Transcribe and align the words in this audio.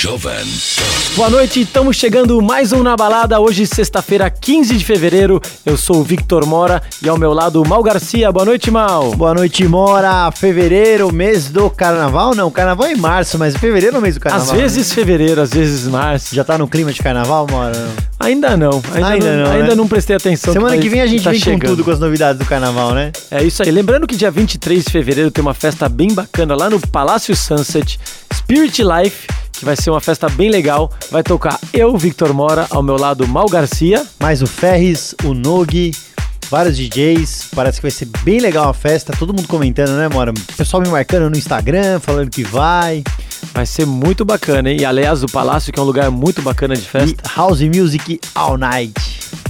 Jovem. 0.00 0.46
Boa 1.16 1.28
noite, 1.28 1.62
estamos 1.62 1.96
chegando 1.96 2.40
mais 2.40 2.72
um 2.72 2.84
Na 2.84 2.94
Balada, 2.94 3.40
hoje 3.40 3.66
sexta-feira, 3.66 4.30
15 4.30 4.76
de 4.76 4.84
fevereiro. 4.84 5.40
Eu 5.66 5.76
sou 5.76 5.96
o 5.96 6.04
Victor 6.04 6.46
Mora 6.46 6.80
e 7.02 7.08
ao 7.08 7.18
meu 7.18 7.32
lado 7.32 7.66
Mal 7.66 7.82
Garcia. 7.82 8.30
Boa 8.30 8.44
noite, 8.44 8.70
Mal. 8.70 9.16
Boa 9.16 9.34
noite, 9.34 9.66
Mora. 9.66 10.30
Fevereiro, 10.30 11.12
mês 11.12 11.50
do 11.50 11.68
carnaval? 11.68 12.32
Não, 12.32 12.48
carnaval 12.48 12.86
é 12.86 12.92
em 12.92 12.96
março, 12.96 13.36
mas 13.40 13.56
fevereiro 13.56 13.96
é 13.96 13.98
o 13.98 14.02
mês 14.02 14.14
do 14.14 14.20
carnaval. 14.20 14.54
Às 14.54 14.60
vezes 14.60 14.92
fevereiro, 14.92 15.40
às 15.40 15.50
vezes 15.50 15.88
março. 15.88 16.32
Já 16.32 16.44
tá 16.44 16.56
no 16.56 16.68
clima 16.68 16.92
de 16.92 17.02
carnaval, 17.02 17.48
Mora? 17.50 17.88
Ainda 18.20 18.56
não. 18.56 18.80
Ainda, 18.92 19.08
ainda 19.08 19.36
não, 19.36 19.44
não, 19.46 19.52
Ainda 19.52 19.68
né? 19.70 19.74
não 19.74 19.88
prestei 19.88 20.14
atenção. 20.14 20.52
Semana 20.52 20.78
que 20.78 20.88
vem 20.88 21.00
a 21.00 21.08
gente 21.08 21.24
tá 21.24 21.30
vem 21.30 21.40
chegando. 21.40 21.60
com 21.62 21.66
tudo 21.66 21.82
com 21.82 21.90
as 21.90 21.98
novidades 21.98 22.38
do 22.38 22.46
carnaval, 22.46 22.94
né? 22.94 23.10
É 23.32 23.42
isso 23.42 23.64
aí. 23.64 23.70
Lembrando 23.72 24.06
que 24.06 24.14
dia 24.14 24.30
23 24.30 24.84
de 24.84 24.92
fevereiro 24.92 25.32
tem 25.32 25.42
uma 25.42 25.54
festa 25.54 25.88
bem 25.88 26.14
bacana 26.14 26.54
lá 26.54 26.70
no 26.70 26.78
Palácio 26.78 27.34
Sunset, 27.34 27.98
Spirit 28.32 28.80
Life 28.84 29.26
que 29.58 29.64
vai 29.64 29.76
ser 29.76 29.90
uma 29.90 30.00
festa 30.00 30.28
bem 30.28 30.50
legal. 30.50 30.90
Vai 31.10 31.22
tocar 31.22 31.58
eu, 31.72 31.96
Victor 31.96 32.32
Mora, 32.32 32.66
ao 32.70 32.82
meu 32.82 32.96
lado 32.96 33.26
Mal 33.26 33.46
Garcia. 33.46 34.06
Mais 34.20 34.40
o 34.40 34.46
Ferris, 34.46 35.14
o 35.24 35.34
Nog, 35.34 35.92
vários 36.48 36.76
DJs. 36.76 37.48
Parece 37.54 37.78
que 37.78 37.82
vai 37.82 37.90
ser 37.90 38.08
bem 38.22 38.40
legal 38.40 38.68
a 38.68 38.74
festa. 38.74 39.12
Todo 39.18 39.34
mundo 39.34 39.48
comentando, 39.48 39.90
né, 39.96 40.08
Mora? 40.08 40.30
O 40.30 40.56
pessoal 40.56 40.82
me 40.82 40.88
marcando 40.88 41.28
no 41.28 41.36
Instagram, 41.36 41.98
falando 42.00 42.30
que 42.30 42.44
vai. 42.44 43.02
Vai 43.52 43.66
ser 43.66 43.86
muito 43.86 44.24
bacana, 44.24 44.70
hein? 44.70 44.78
E 44.80 44.84
aliás, 44.84 45.22
o 45.22 45.26
Palácio, 45.26 45.72
que 45.72 45.78
é 45.78 45.82
um 45.82 45.86
lugar 45.86 46.10
muito 46.10 46.40
bacana 46.40 46.76
de 46.76 46.82
festa. 46.82 47.10
E 47.10 47.36
house 47.36 47.60
Music 47.62 48.20
All 48.34 48.56
Night. 48.56 48.94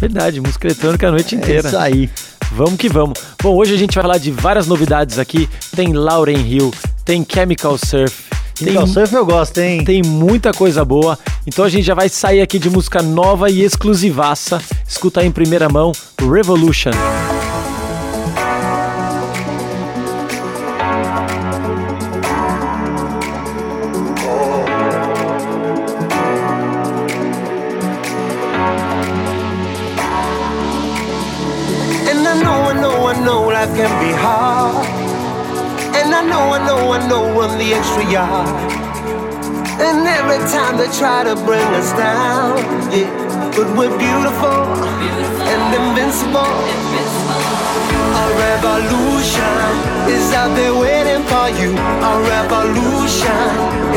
Verdade, 0.01 0.41
música 0.41 0.67
eletrônica 0.67 1.07
a 1.07 1.11
noite 1.11 1.35
inteira. 1.35 1.69
É 1.69 1.71
isso 1.71 1.79
aí. 1.79 2.11
Vamos 2.53 2.77
que 2.77 2.89
vamos. 2.89 3.19
Bom, 3.43 3.55
hoje 3.55 3.75
a 3.75 3.77
gente 3.77 3.95
vai 3.95 4.03
falar 4.03 4.19
de 4.19 4.31
várias 4.31 4.67
novidades 4.67 5.19
aqui. 5.19 5.49
Tem 5.77 5.93
Lauren 5.93 6.41
Hill, 6.41 6.73
tem 7.05 7.27
Chemical 7.29 7.77
Surf, 7.77 8.28
tem, 8.65 8.87
surf 8.87 9.15
eu 9.15 9.25
gosto, 9.25 9.59
hein? 9.59 9.85
Tem 9.85 10.03
muita 10.03 10.53
coisa 10.53 10.85
boa. 10.85 11.19
Então 11.47 11.65
a 11.65 11.69
gente 11.69 11.85
já 11.85 11.95
vai 11.95 12.09
sair 12.09 12.41
aqui 12.41 12.59
de 12.59 12.69
música 12.69 13.03
nova 13.03 13.51
e 13.51 13.63
exclusivaça. 13.63 14.61
Escuta 14.87 15.21
aí 15.21 15.27
em 15.27 15.33
primeira 15.33 15.69
mão 15.69 15.93
Revolution. 16.21 16.91
life 16.91 17.38
I'm 37.19 37.59
the 37.59 37.75
extra 37.75 38.05
yard. 38.11 38.47
And 39.83 40.07
every 40.07 40.39
time 40.55 40.79
they 40.79 40.87
try 40.99 41.25
to 41.25 41.35
bring 41.35 41.67
us 41.75 41.91
down, 41.93 42.59
yeah. 42.95 43.11
But 43.57 43.67
we're 43.75 43.91
beautiful, 43.99 44.63
beautiful. 45.03 45.43
and 45.51 45.75
invincible. 45.75 46.47
invincible. 46.47 47.43
A 48.23 48.25
revolution 48.47 49.59
is 50.15 50.31
out 50.33 50.55
there 50.55 50.75
waiting 50.75 51.23
for 51.27 51.51
you. 51.59 51.75
A 51.75 52.13
revolution 52.35 53.47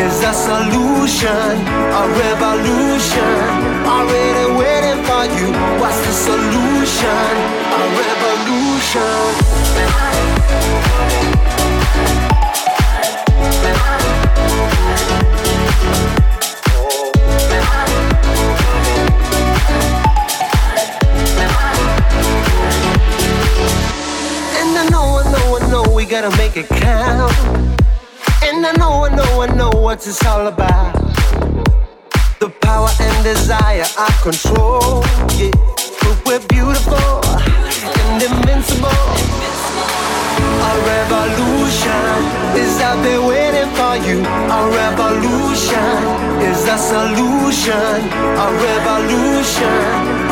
is 0.02 0.18
a 0.26 0.34
solution. 0.34 1.54
A 2.02 2.04
revolution 2.26 3.38
already 3.86 4.46
waiting 4.58 5.00
for 5.06 5.24
you. 5.38 5.48
What's 5.78 6.02
the 6.06 6.14
solution? 6.26 7.30
A 7.70 7.82
revolution. 8.02 10.11
We 26.02 26.08
gotta 26.08 26.36
make 26.38 26.58
it 26.58 26.68
count. 26.68 27.32
And 28.42 28.66
I 28.66 28.72
know, 28.80 29.06
I 29.06 29.10
know, 29.16 29.42
I 29.42 29.48
know 29.54 29.70
what 29.70 29.98
it's 30.08 30.26
all 30.26 30.48
about. 30.48 30.94
The 32.40 32.50
power 32.62 32.90
and 33.00 33.24
desire 33.24 33.86
I 34.06 34.10
control, 34.24 35.06
yeah. 35.38 35.54
But 36.02 36.18
we're 36.26 36.46
beautiful 36.48 37.22
and 38.02 38.18
invincible. 38.30 39.06
A 40.70 40.74
revolution 40.94 42.18
is 42.64 42.74
out 42.82 43.00
there 43.06 43.22
waiting 43.22 43.70
for 43.78 43.96
you. 44.08 44.18
A 44.58 44.62
revolution 44.82 45.98
is 46.50 46.62
a 46.66 46.78
solution. 46.94 47.98
A 48.46 48.48
revolution 48.68 49.82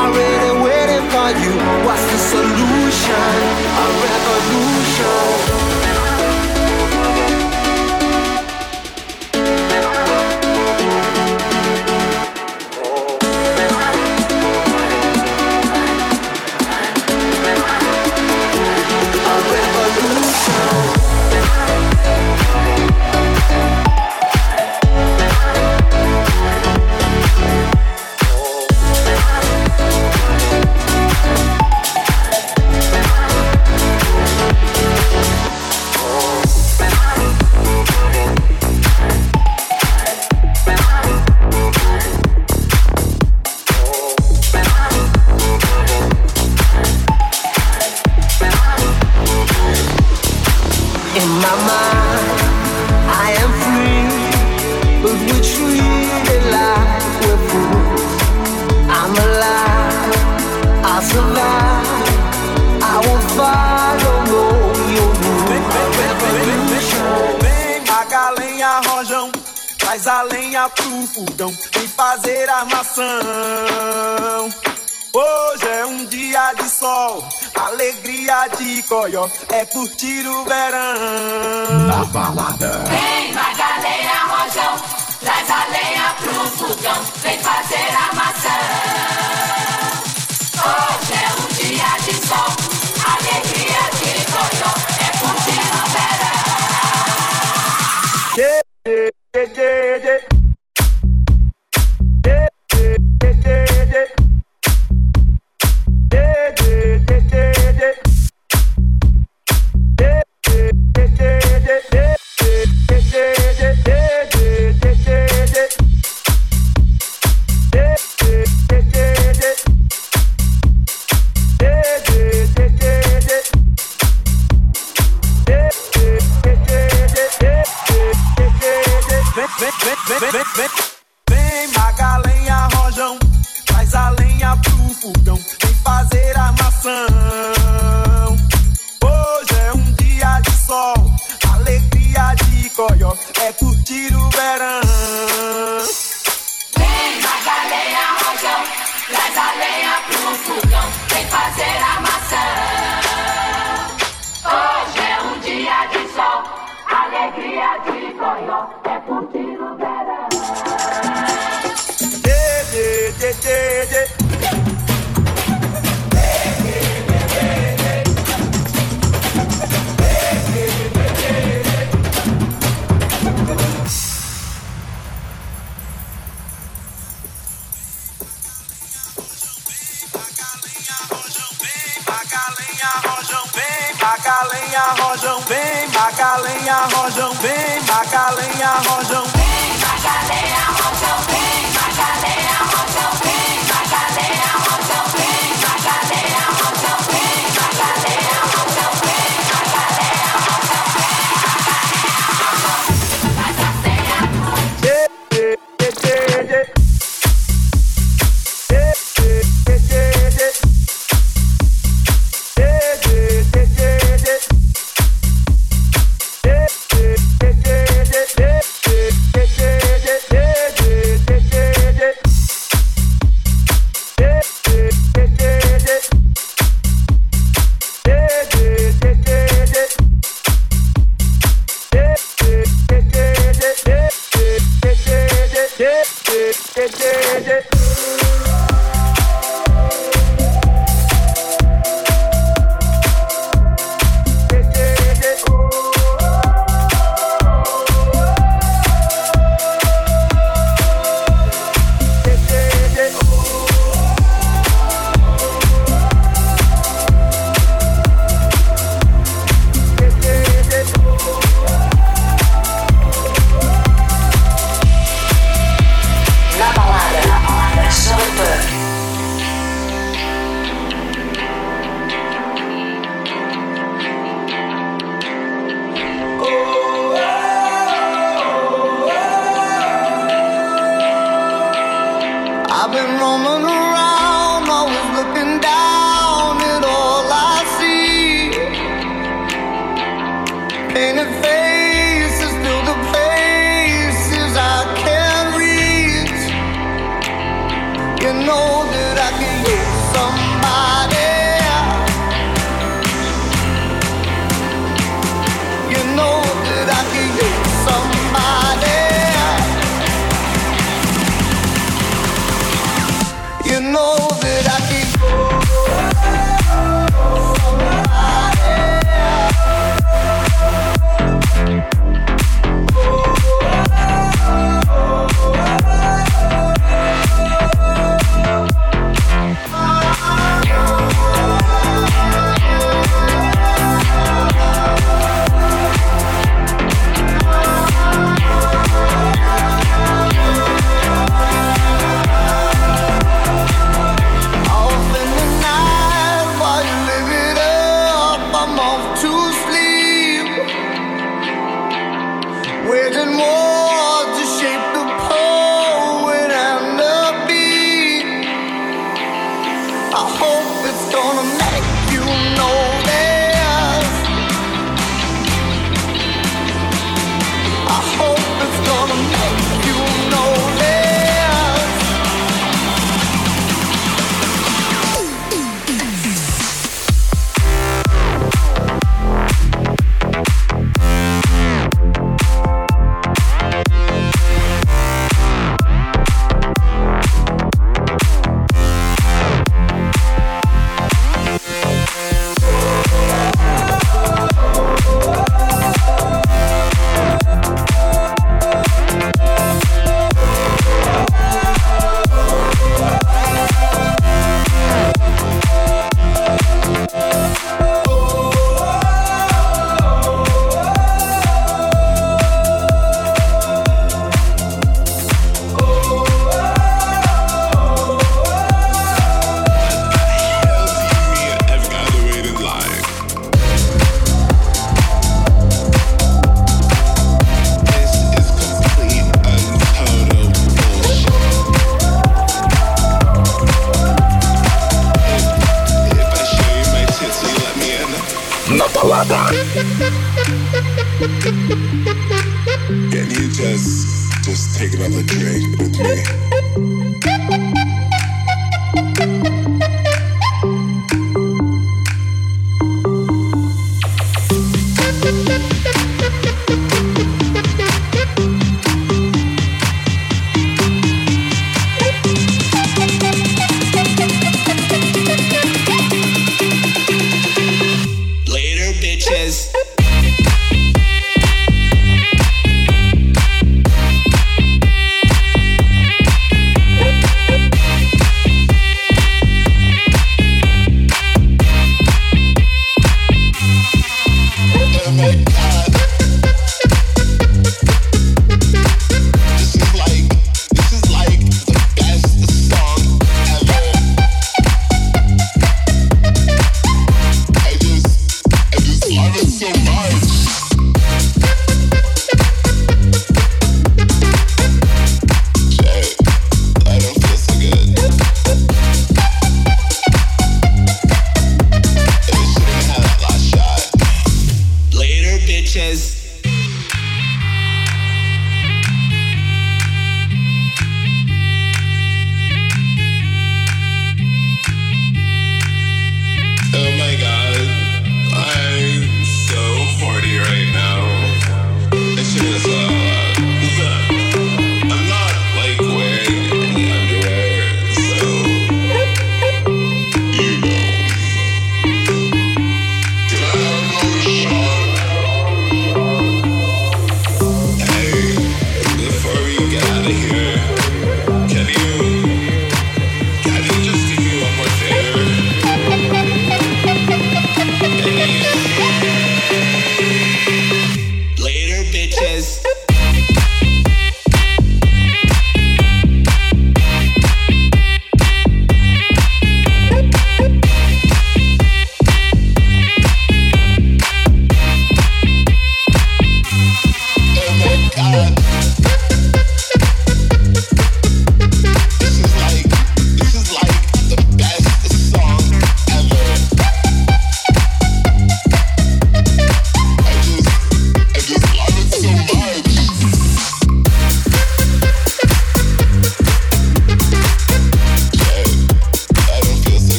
already 0.00 0.52
waiting 0.64 0.81
for 1.22 1.30
you. 1.38 1.52
What's 1.86 2.04
the 2.10 2.18
solution? 2.18 3.14
A 3.82 3.86
revolution. 4.02 5.51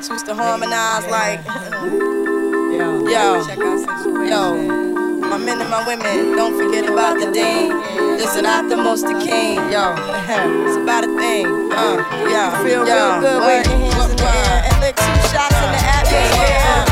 Blacks 0.00 0.08
used 0.08 0.26
to 0.26 0.34
harmonize 0.34 1.06
like, 1.08 1.44
yo, 2.72 3.06
yo. 3.06 4.56
My 5.20 5.36
men 5.36 5.60
and 5.60 5.68
my 5.68 5.86
women, 5.86 6.34
don't 6.36 6.56
forget 6.56 6.88
about 6.88 7.20
the 7.20 7.30
dean. 7.30 7.68
This 8.16 8.34
is 8.34 8.40
not 8.40 8.70
the 8.70 8.78
most 8.78 9.02
the 9.02 9.12
king, 9.22 9.56
yo. 9.70 9.92
it's 10.64 10.76
about 10.78 11.04
a 11.04 11.14
thing, 11.18 11.44
uh, 11.72 11.96
yo. 12.30 12.50
Feel 12.64 12.88
yo. 12.88 12.94
real 12.96 13.20
good, 13.20 13.40
wave 13.46 13.66
your 13.66 13.76
hands 13.92 14.10
in 14.10 14.16
the 14.16 14.24
air 14.24 14.62
and 14.72 14.80
lick 14.80 14.96
two 14.96 15.02
shots 15.28 15.56
in 15.56 15.70
the 15.70 15.82
atmosphere. 15.84 16.89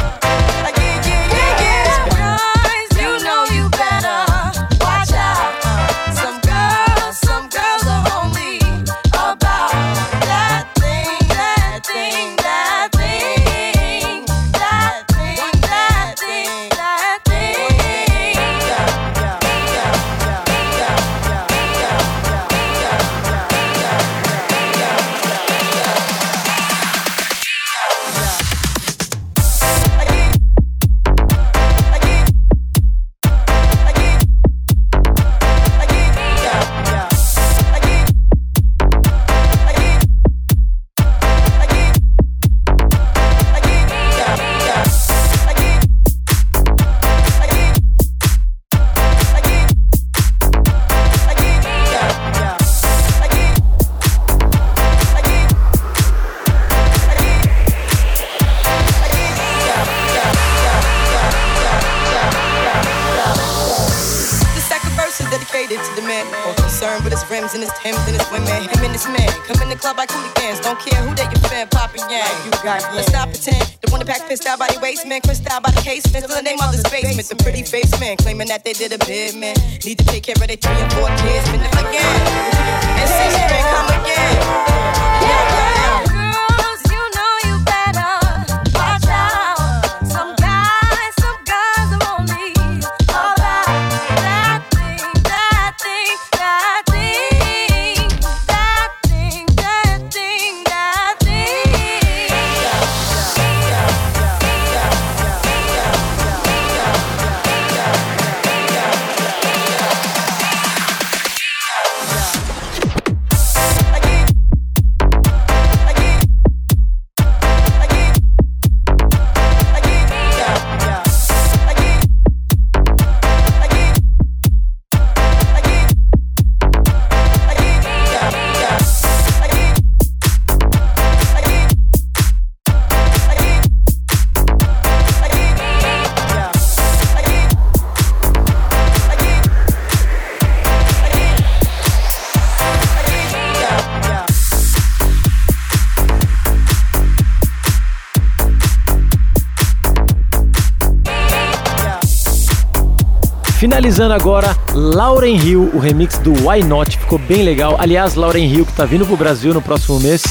Finalizando 153.59 154.15
agora, 154.15 154.57
Lauren 154.73 155.35
Hill, 155.35 155.73
o 155.75 155.81
remix 155.81 156.17
do 156.19 156.33
Why 156.49 156.63
Not, 156.63 156.97
ficou 156.97 157.19
bem 157.19 157.43
legal. 157.43 157.75
Aliás, 157.81 158.15
Lauren 158.15 158.47
Hill 158.47 158.65
que 158.65 158.73
tá 158.73 158.85
vindo 158.85 159.05
pro 159.05 159.17
Brasil 159.17 159.53
no 159.53 159.61
próximo 159.61 159.99
mês, 159.99 160.23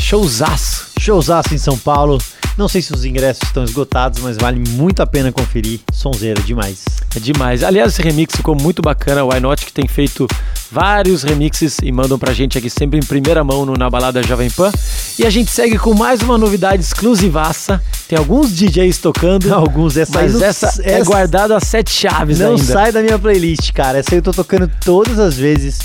showzaço. 0.00 0.88
Showzaço 0.98 1.54
em 1.54 1.58
São 1.58 1.78
Paulo. 1.78 2.18
Não 2.58 2.66
sei 2.66 2.82
se 2.82 2.92
os 2.92 3.04
ingressos 3.04 3.44
estão 3.44 3.62
esgotados, 3.62 4.18
mas 4.20 4.36
vale 4.36 4.58
muito 4.70 5.00
a 5.00 5.06
pena 5.06 5.30
conferir. 5.30 5.78
Sonzeira 5.92 6.42
demais. 6.42 6.84
É 7.14 7.20
demais. 7.20 7.62
Aliás, 7.62 7.92
esse 7.92 8.02
remix 8.02 8.34
ficou 8.34 8.56
muito 8.56 8.82
bacana. 8.82 9.22
O 9.22 9.28
Why 9.28 9.38
Not 9.38 9.64
que 9.64 9.72
tem 9.72 9.86
feito 9.86 10.26
vários 10.68 11.22
remixes 11.22 11.76
e 11.84 11.92
mandam 11.92 12.18
pra 12.18 12.32
gente 12.32 12.58
aqui 12.58 12.68
sempre 12.68 12.98
em 12.98 13.02
primeira 13.02 13.44
mão 13.44 13.64
no 13.64 13.74
Na 13.74 13.88
Balada 13.88 14.20
Jovem 14.24 14.50
Pan. 14.50 14.72
E 15.18 15.26
a 15.26 15.30
gente 15.30 15.50
segue 15.50 15.78
com 15.78 15.94
mais 15.94 16.22
uma 16.22 16.38
novidade 16.38 16.82
exclusivaça. 16.82 17.82
Tem 18.08 18.18
alguns 18.18 18.50
DJs 18.54 18.98
tocando. 18.98 19.52
Alguns, 19.52 19.96
essa 19.96 20.12
mas 20.14 20.34
não- 20.34 20.44
essa, 20.44 20.72
é 20.82 20.94
essa- 20.94 21.04
guardada 21.04 21.56
a 21.56 21.60
sete 21.60 21.90
chaves 21.90 22.38
Não 22.38 22.50
ainda. 22.52 22.62
sai 22.64 22.90
da 22.92 23.02
minha 23.02 23.18
playlist, 23.18 23.72
cara. 23.72 23.98
Essa 23.98 24.14
aí 24.14 24.18
eu 24.18 24.22
tô 24.22 24.32
tocando 24.32 24.70
todas 24.84 25.18
as 25.18 25.36
vezes. 25.36 25.78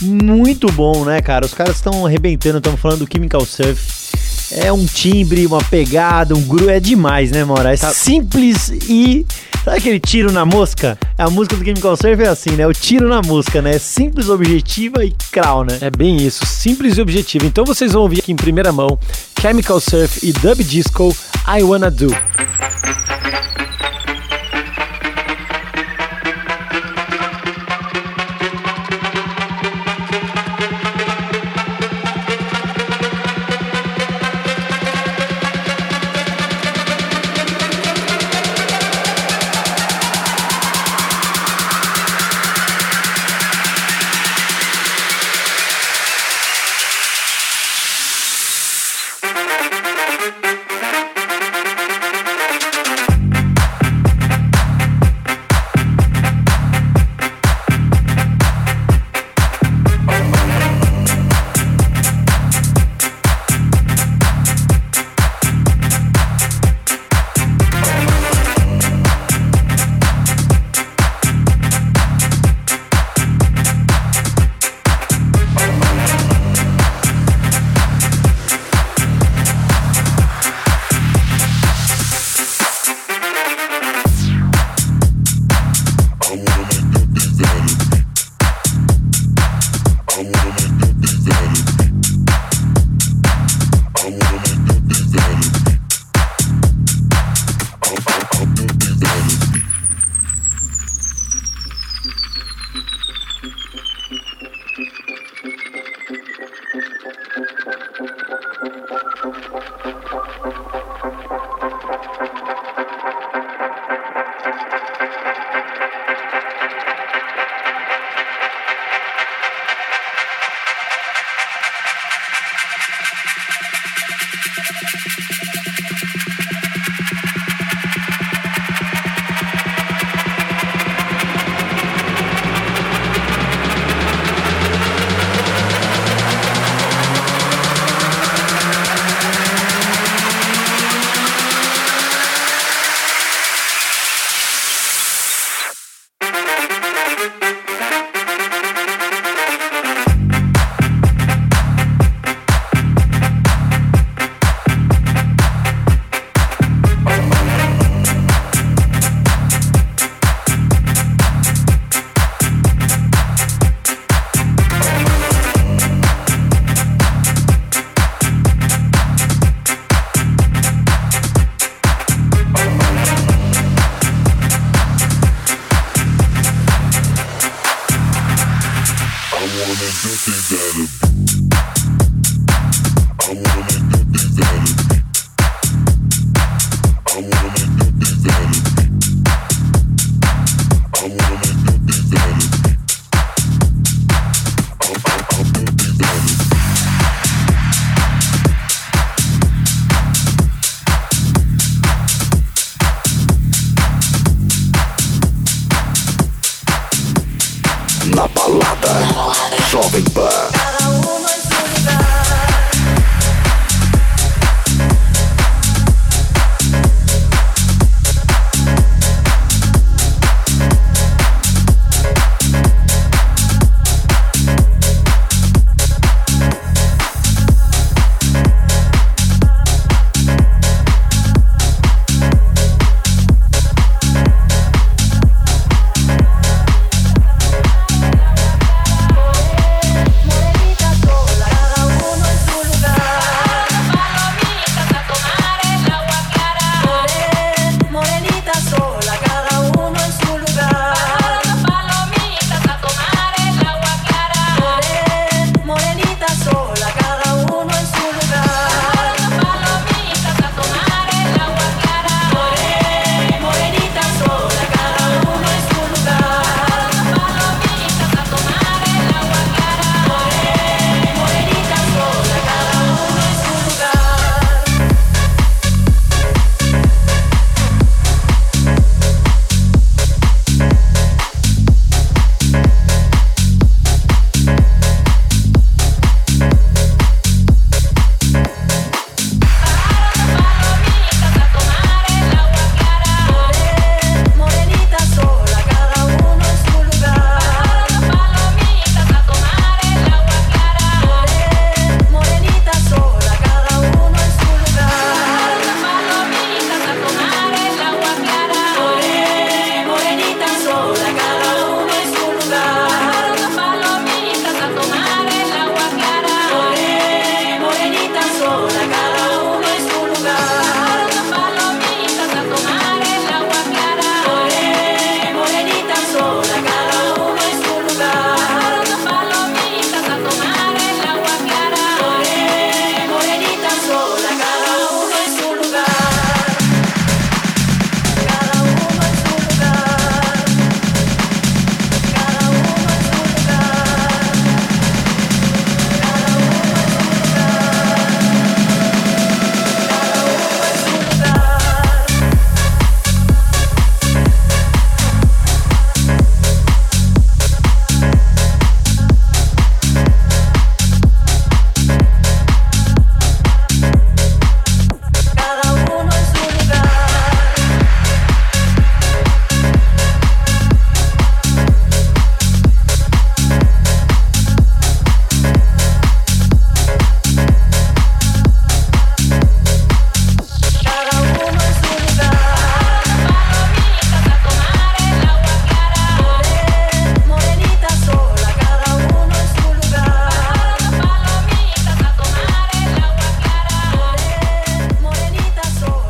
Muito 0.00 0.70
bom, 0.72 1.04
né, 1.04 1.20
cara? 1.20 1.44
Os 1.44 1.52
caras 1.52 1.76
estão 1.76 2.06
arrebentando, 2.06 2.58
estamos 2.58 2.80
falando 2.80 3.04
do 3.04 3.12
Chemical 3.12 3.44
Surf. 3.44 4.08
É 4.52 4.72
um 4.72 4.86
timbre, 4.86 5.44
uma 5.44 5.62
pegada, 5.64 6.34
um 6.34 6.40
groove, 6.40 6.70
é 6.70 6.80
demais, 6.80 7.30
né, 7.32 7.44
Mora? 7.44 7.74
É 7.74 7.76
Tá. 7.76 7.92
simples 7.92 8.70
e. 8.88 9.26
Sabe 9.68 9.80
aquele 9.80 10.00
tiro 10.00 10.32
na 10.32 10.46
mosca? 10.46 10.98
A 11.18 11.28
música 11.28 11.54
do 11.54 11.62
Chemical 11.62 11.94
Surf 11.94 12.22
é 12.22 12.28
assim, 12.28 12.52
né? 12.52 12.66
O 12.66 12.72
tiro 12.72 13.06
na 13.06 13.20
mosca, 13.20 13.60
né? 13.60 13.74
É 13.74 13.78
simples, 13.78 14.30
objetiva 14.30 15.04
e 15.04 15.14
crau, 15.30 15.62
né? 15.62 15.76
É 15.82 15.90
bem 15.90 16.16
isso, 16.16 16.46
simples 16.46 16.96
e 16.96 17.02
objetivo. 17.02 17.44
Então 17.44 17.66
vocês 17.66 17.92
vão 17.92 18.00
ouvir 18.00 18.20
aqui 18.20 18.32
em 18.32 18.36
primeira 18.36 18.72
mão 18.72 18.98
Chemical 19.38 19.78
Surf 19.78 20.26
e 20.26 20.32
Dub 20.32 20.64
Disco 20.64 21.14
I 21.46 21.62
Wanna 21.62 21.90
Do. 21.90 22.08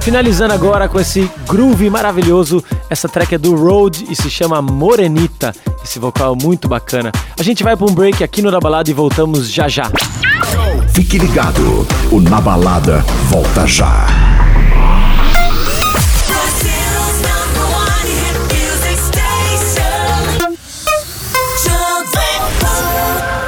Finalizando 0.09 0.55
agora 0.55 0.89
com 0.89 0.99
esse 0.99 1.31
groove 1.47 1.91
maravilhoso. 1.91 2.65
Essa 2.89 3.07
track 3.07 3.35
é 3.35 3.39
do 3.39 3.55
Road 3.55 4.07
e 4.09 4.17
se 4.17 4.31
chama 4.31 4.63
Morenita. 4.63 5.55
Esse 5.85 5.99
vocal 5.99 6.35
é 6.35 6.43
muito 6.43 6.67
bacana. 6.67 7.13
A 7.39 7.43
gente 7.43 7.63
vai 7.63 7.77
para 7.77 7.87
um 7.87 7.95
break 7.95 8.25
aqui 8.25 8.41
no 8.41 8.51
Da 8.51 8.59
Balada 8.59 8.89
e 8.89 8.95
voltamos 8.95 9.51
já 9.51 9.69
já. 9.69 9.93
Fique 10.95 11.19
ligado, 11.19 11.87
o 12.11 12.23
Na 12.23 12.41
Balada 12.41 13.05
volta 13.29 13.67
já. 13.67 14.07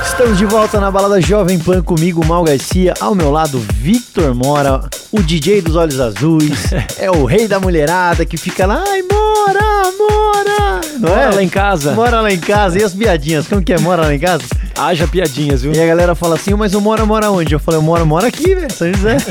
Estamos 0.05 0.37
de 0.37 0.45
volta 0.45 0.79
na 0.79 0.91
balada 0.91 1.19
Jovem 1.23 1.59
Pan 1.59 1.81
comigo, 1.83 2.23
Mal 2.27 2.45
Garcia, 2.45 2.93
ao 3.01 3.15
meu 3.15 3.31
lado, 3.31 3.59
Victor 3.73 4.35
Mora, 4.35 4.83
o 5.13 5.23
DJ 5.23 5.61
dos 5.61 5.77
Olhos 5.77 6.01
Azuis, 6.01 6.73
é 6.99 7.11
o 7.11 7.25
rei 7.25 7.49
da 7.49 7.59
mulherada 7.59 8.25
que 8.25 8.37
fica 8.37 8.67
lá, 8.67 8.85
ai, 8.87 9.03
Mora, 9.03 9.93
Mora, 9.99 10.81
não 10.99 11.09
Mora 11.11 11.23
é? 11.23 11.35
lá 11.35 11.43
em 11.43 11.49
casa. 11.49 11.93
Mora 11.93 12.21
lá 12.21 12.31
em 12.33 12.39
casa, 12.39 12.79
e 12.79 12.85
as 12.85 12.95
piadinhas, 12.95 13.47
como 13.47 13.63
que 13.63 13.73
é, 13.73 13.79
Mora 13.79 14.03
lá 14.03 14.15
em 14.15 14.19
casa? 14.19 14.45
Haja 14.79 15.07
piadinhas, 15.09 15.63
viu? 15.63 15.73
E 15.73 15.81
a 15.81 15.87
galera 15.87 16.15
fala 16.15 16.37
assim, 16.37 16.55
mas 16.55 16.75
o 16.75 16.81
Mora 16.81 17.05
mora 17.05 17.31
onde? 17.31 17.53
Eu 17.53 17.59
falei, 17.59 17.81
o 17.81 17.83
Mora 17.83 18.05
mora 18.05 18.29
aqui, 18.29 18.55
velho, 18.55 18.73
São 18.73 18.93
José. 18.93 19.17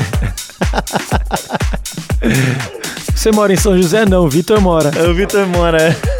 Você 3.14 3.32
mora 3.32 3.52
em 3.52 3.56
São 3.56 3.76
José? 3.76 4.06
Não, 4.06 4.24
o 4.24 4.30
Vitor 4.30 4.60
mora. 4.60 4.90
É 4.96 5.02
o 5.02 5.14
Vitor 5.14 5.46
Mora, 5.46 5.82
é. 5.82 6.19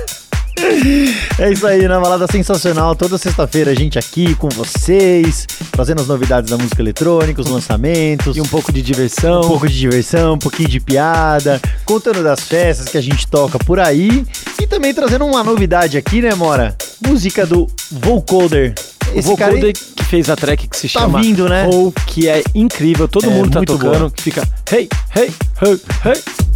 É 1.38 1.50
isso 1.52 1.66
aí, 1.66 1.88
na 1.88 1.98
balada 1.98 2.26
sensacional. 2.30 2.94
Toda 2.94 3.16
sexta-feira 3.16 3.70
a 3.70 3.74
gente 3.74 3.98
aqui 3.98 4.34
com 4.34 4.48
vocês, 4.50 5.46
trazendo 5.72 6.02
as 6.02 6.06
novidades 6.06 6.50
da 6.50 6.58
música 6.58 6.82
eletrônica, 6.82 7.40
os 7.40 7.48
lançamentos. 7.48 8.36
E 8.36 8.40
um 8.40 8.46
pouco 8.46 8.72
de 8.72 8.82
diversão. 8.82 9.40
Um 9.40 9.48
pouco 9.48 9.68
de 9.68 9.78
diversão, 9.78 10.34
um 10.34 10.38
pouquinho 10.38 10.68
de 10.68 10.80
piada, 10.80 11.60
contando 11.84 12.22
das 12.22 12.40
festas 12.40 12.88
que 12.88 12.98
a 12.98 13.00
gente 13.00 13.26
toca 13.26 13.58
por 13.58 13.80
aí. 13.80 14.24
E 14.60 14.66
também 14.66 14.92
trazendo 14.92 15.24
uma 15.24 15.42
novidade 15.42 15.96
aqui, 15.96 16.20
né, 16.20 16.34
Mora? 16.34 16.76
Música 17.06 17.46
do 17.46 17.66
Vocoder. 17.90 18.74
Esse 19.14 19.34
cara 19.36 19.54
aí 19.54 19.72
que 19.72 20.04
fez 20.04 20.30
a 20.30 20.36
track 20.36 20.68
que 20.68 20.76
se 20.76 20.88
tá 20.88 21.00
chama 21.00 21.20
vindo, 21.20 21.48
né? 21.48 21.66
Ou, 21.72 21.92
que 22.06 22.28
é 22.28 22.42
incrível, 22.54 23.08
todo 23.08 23.26
É, 23.26 23.30
mundo 23.30 23.50
tá 23.50 23.62
tocando, 23.64 24.10
que 24.10 24.22
fica 24.22 24.46
hey, 24.72 24.88
hey, 25.16 25.32
hey, 25.62 25.80
hey. 26.04 26.49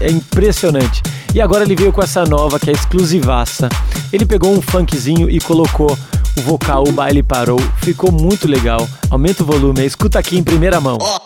É 0.00 0.10
impressionante. 0.10 1.02
E 1.34 1.40
agora 1.40 1.64
ele 1.64 1.76
veio 1.76 1.92
com 1.92 2.02
essa 2.02 2.24
nova 2.24 2.58
que 2.58 2.70
é 2.70 2.72
exclusivaça. 2.72 3.68
Ele 4.12 4.24
pegou 4.24 4.52
um 4.52 4.62
funkzinho 4.62 5.28
e 5.28 5.40
colocou 5.40 5.96
o 6.36 6.40
vocal, 6.42 6.84
o 6.86 6.92
baile 6.92 7.22
parou. 7.22 7.60
Ficou 7.78 8.12
muito 8.12 8.46
legal. 8.48 8.86
Aumenta 9.10 9.42
o 9.42 9.46
volume, 9.46 9.84
escuta 9.84 10.18
aqui 10.18 10.38
em 10.38 10.42
primeira 10.42 10.80
mão. 10.80 10.96
O 10.96 11.20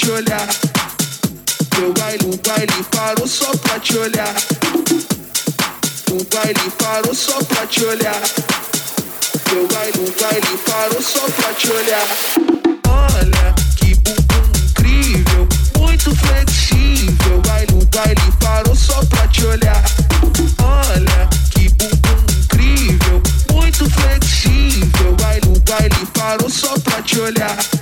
te 0.00 0.10
olhar. 0.12 0.48
Meu 1.78 1.92
baile, 1.92 2.24
o 2.24 2.48
baile 2.48 2.84
parou 2.90 3.28
só 3.28 3.50
pra 3.58 3.78
te 3.78 3.98
olhar. 3.98 4.34
O 6.10 6.24
baile 6.24 6.70
parou 6.78 7.14
só 7.14 7.38
pra 7.44 7.66
te 7.66 7.84
olhar. 7.84 8.22
Meu 9.52 9.68
baile, 9.68 9.98
o 9.98 10.22
baile 10.22 10.58
parou 10.66 11.02
só 11.02 11.20
pra 11.36 11.52
te 11.52 11.70
olhar. 11.70 12.06
Olha 12.88 13.54
que 13.76 13.94
bumbum 13.96 14.50
incrível, 14.70 15.46
muito 15.78 16.16
flexível. 16.16 17.42
Baile, 17.46 17.74
o 17.74 17.84
baile 17.94 18.32
parou 18.40 18.74
só 18.74 19.04
pra 19.04 19.28
te 19.28 19.44
olhar. 19.44 19.84
Olha 20.62 21.28
que 21.50 21.68
bumbum 21.68 22.24
incrível, 22.42 23.22
muito 23.52 23.90
flexível. 23.90 25.12
Baile, 25.20 25.46
o 25.48 25.60
baile 25.60 26.06
parou 26.14 26.48
só 26.48 26.72
pra 26.78 27.02
te 27.02 27.20
olhar. 27.20 27.79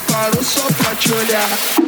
Parou 0.00 0.42
só 0.42 0.66
pra 0.78 0.94
te 0.94 1.12
olhar. 1.12 1.87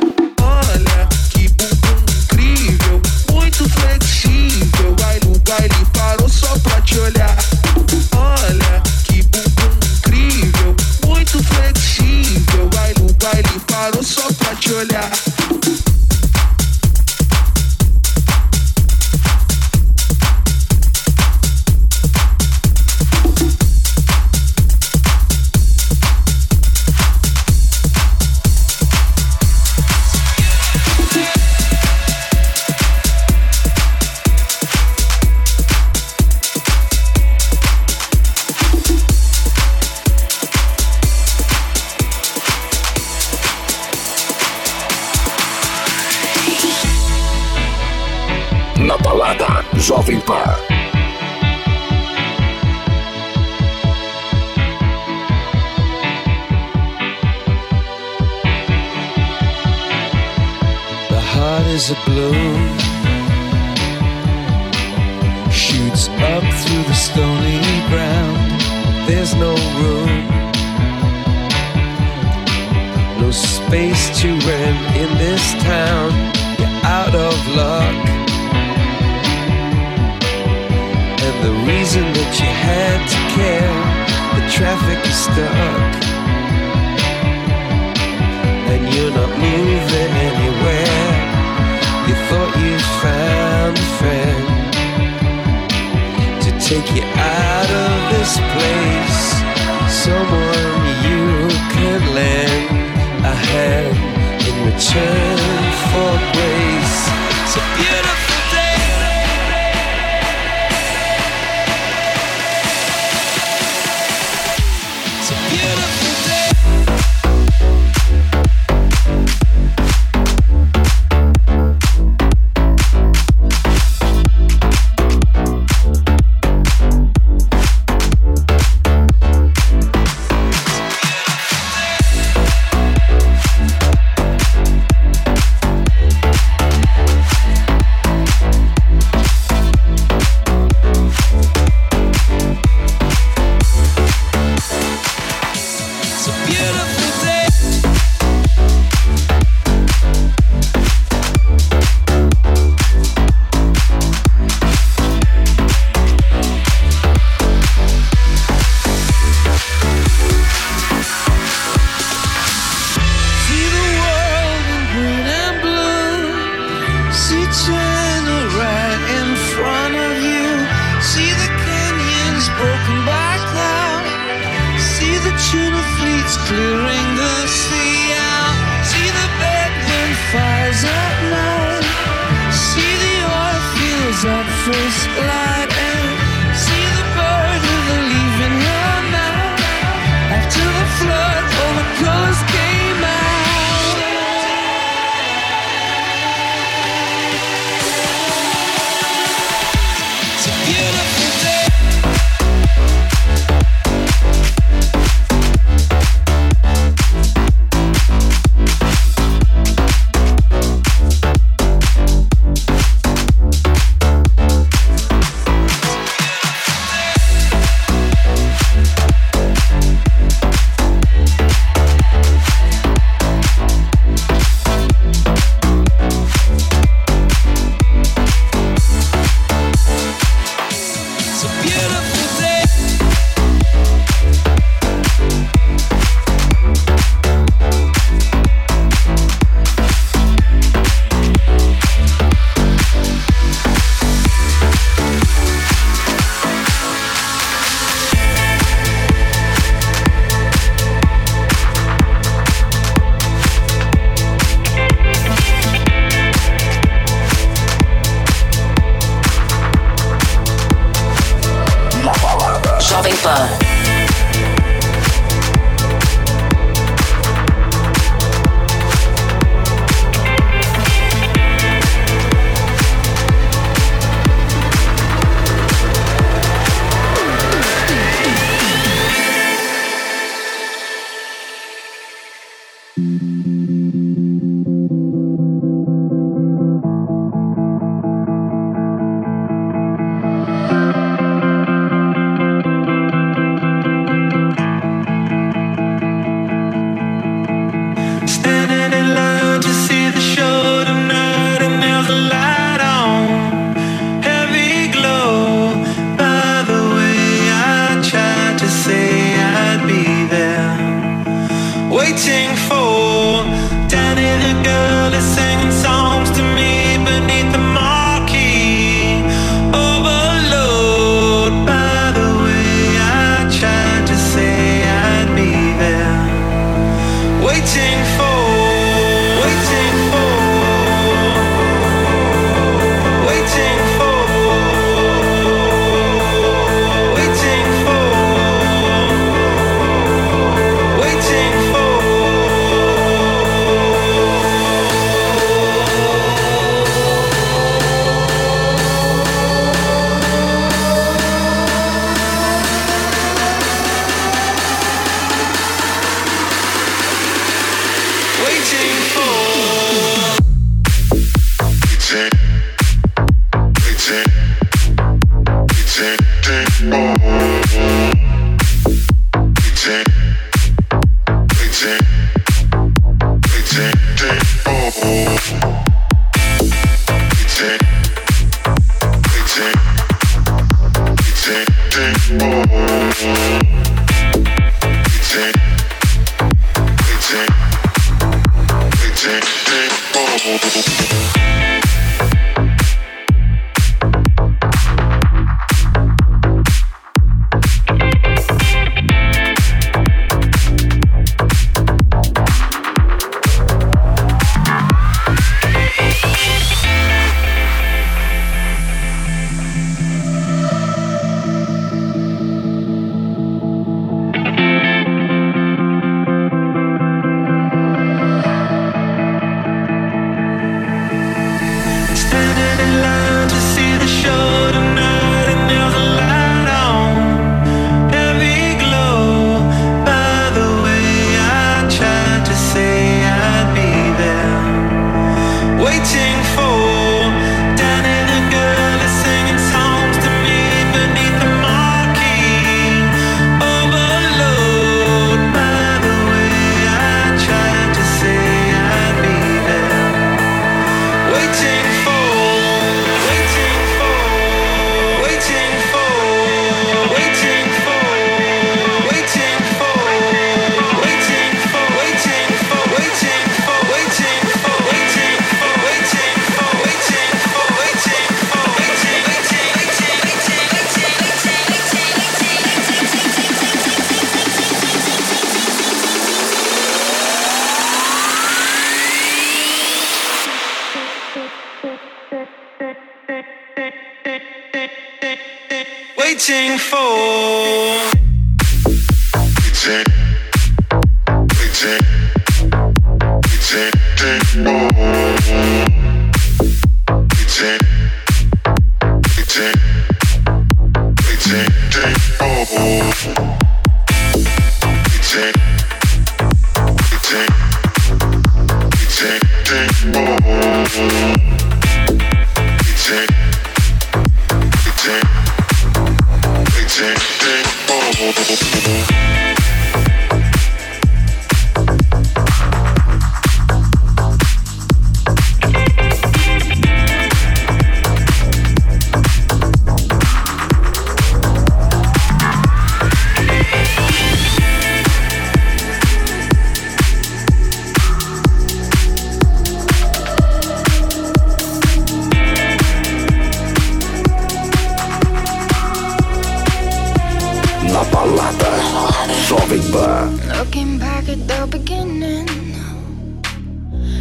Looking 550.57 550.99
back 550.99 551.29
at 551.29 551.47
the 551.47 551.69
beginning 551.71 552.49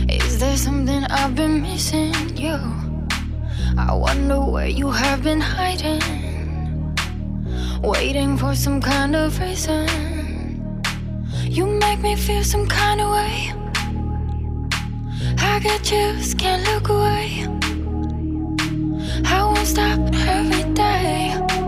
Is 0.10 0.40
there 0.40 0.58
something 0.58 1.06
I've 1.06 1.36
been 1.36 1.62
missing? 1.62 2.14
You 2.36 2.80
I 3.78 3.94
wonder 3.94 4.42
where 4.42 4.68
you 4.68 4.92
have 4.92 5.24
been 5.24 5.40
hiding. 5.40 6.02
Waiting 7.82 8.38
for 8.38 8.54
some 8.54 8.82
kind 8.82 9.16
of 9.16 9.40
reason. 9.40 9.88
You 11.46 11.66
make 11.66 12.02
me 12.02 12.18
feel 12.18 12.44
some 12.44 12.68
kind 12.68 13.00
of 13.00 13.10
way. 13.12 13.54
I 15.38 15.60
got 15.64 15.82
chills, 15.84 16.34
can't 16.34 16.64
look 16.74 16.90
away. 16.90 17.48
I 19.26 19.44
won't 19.46 19.66
stop 19.66 20.00
every 20.14 20.74
day. 20.74 21.59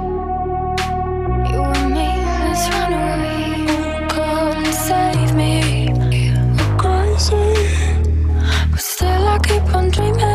Dream. 9.92 10.31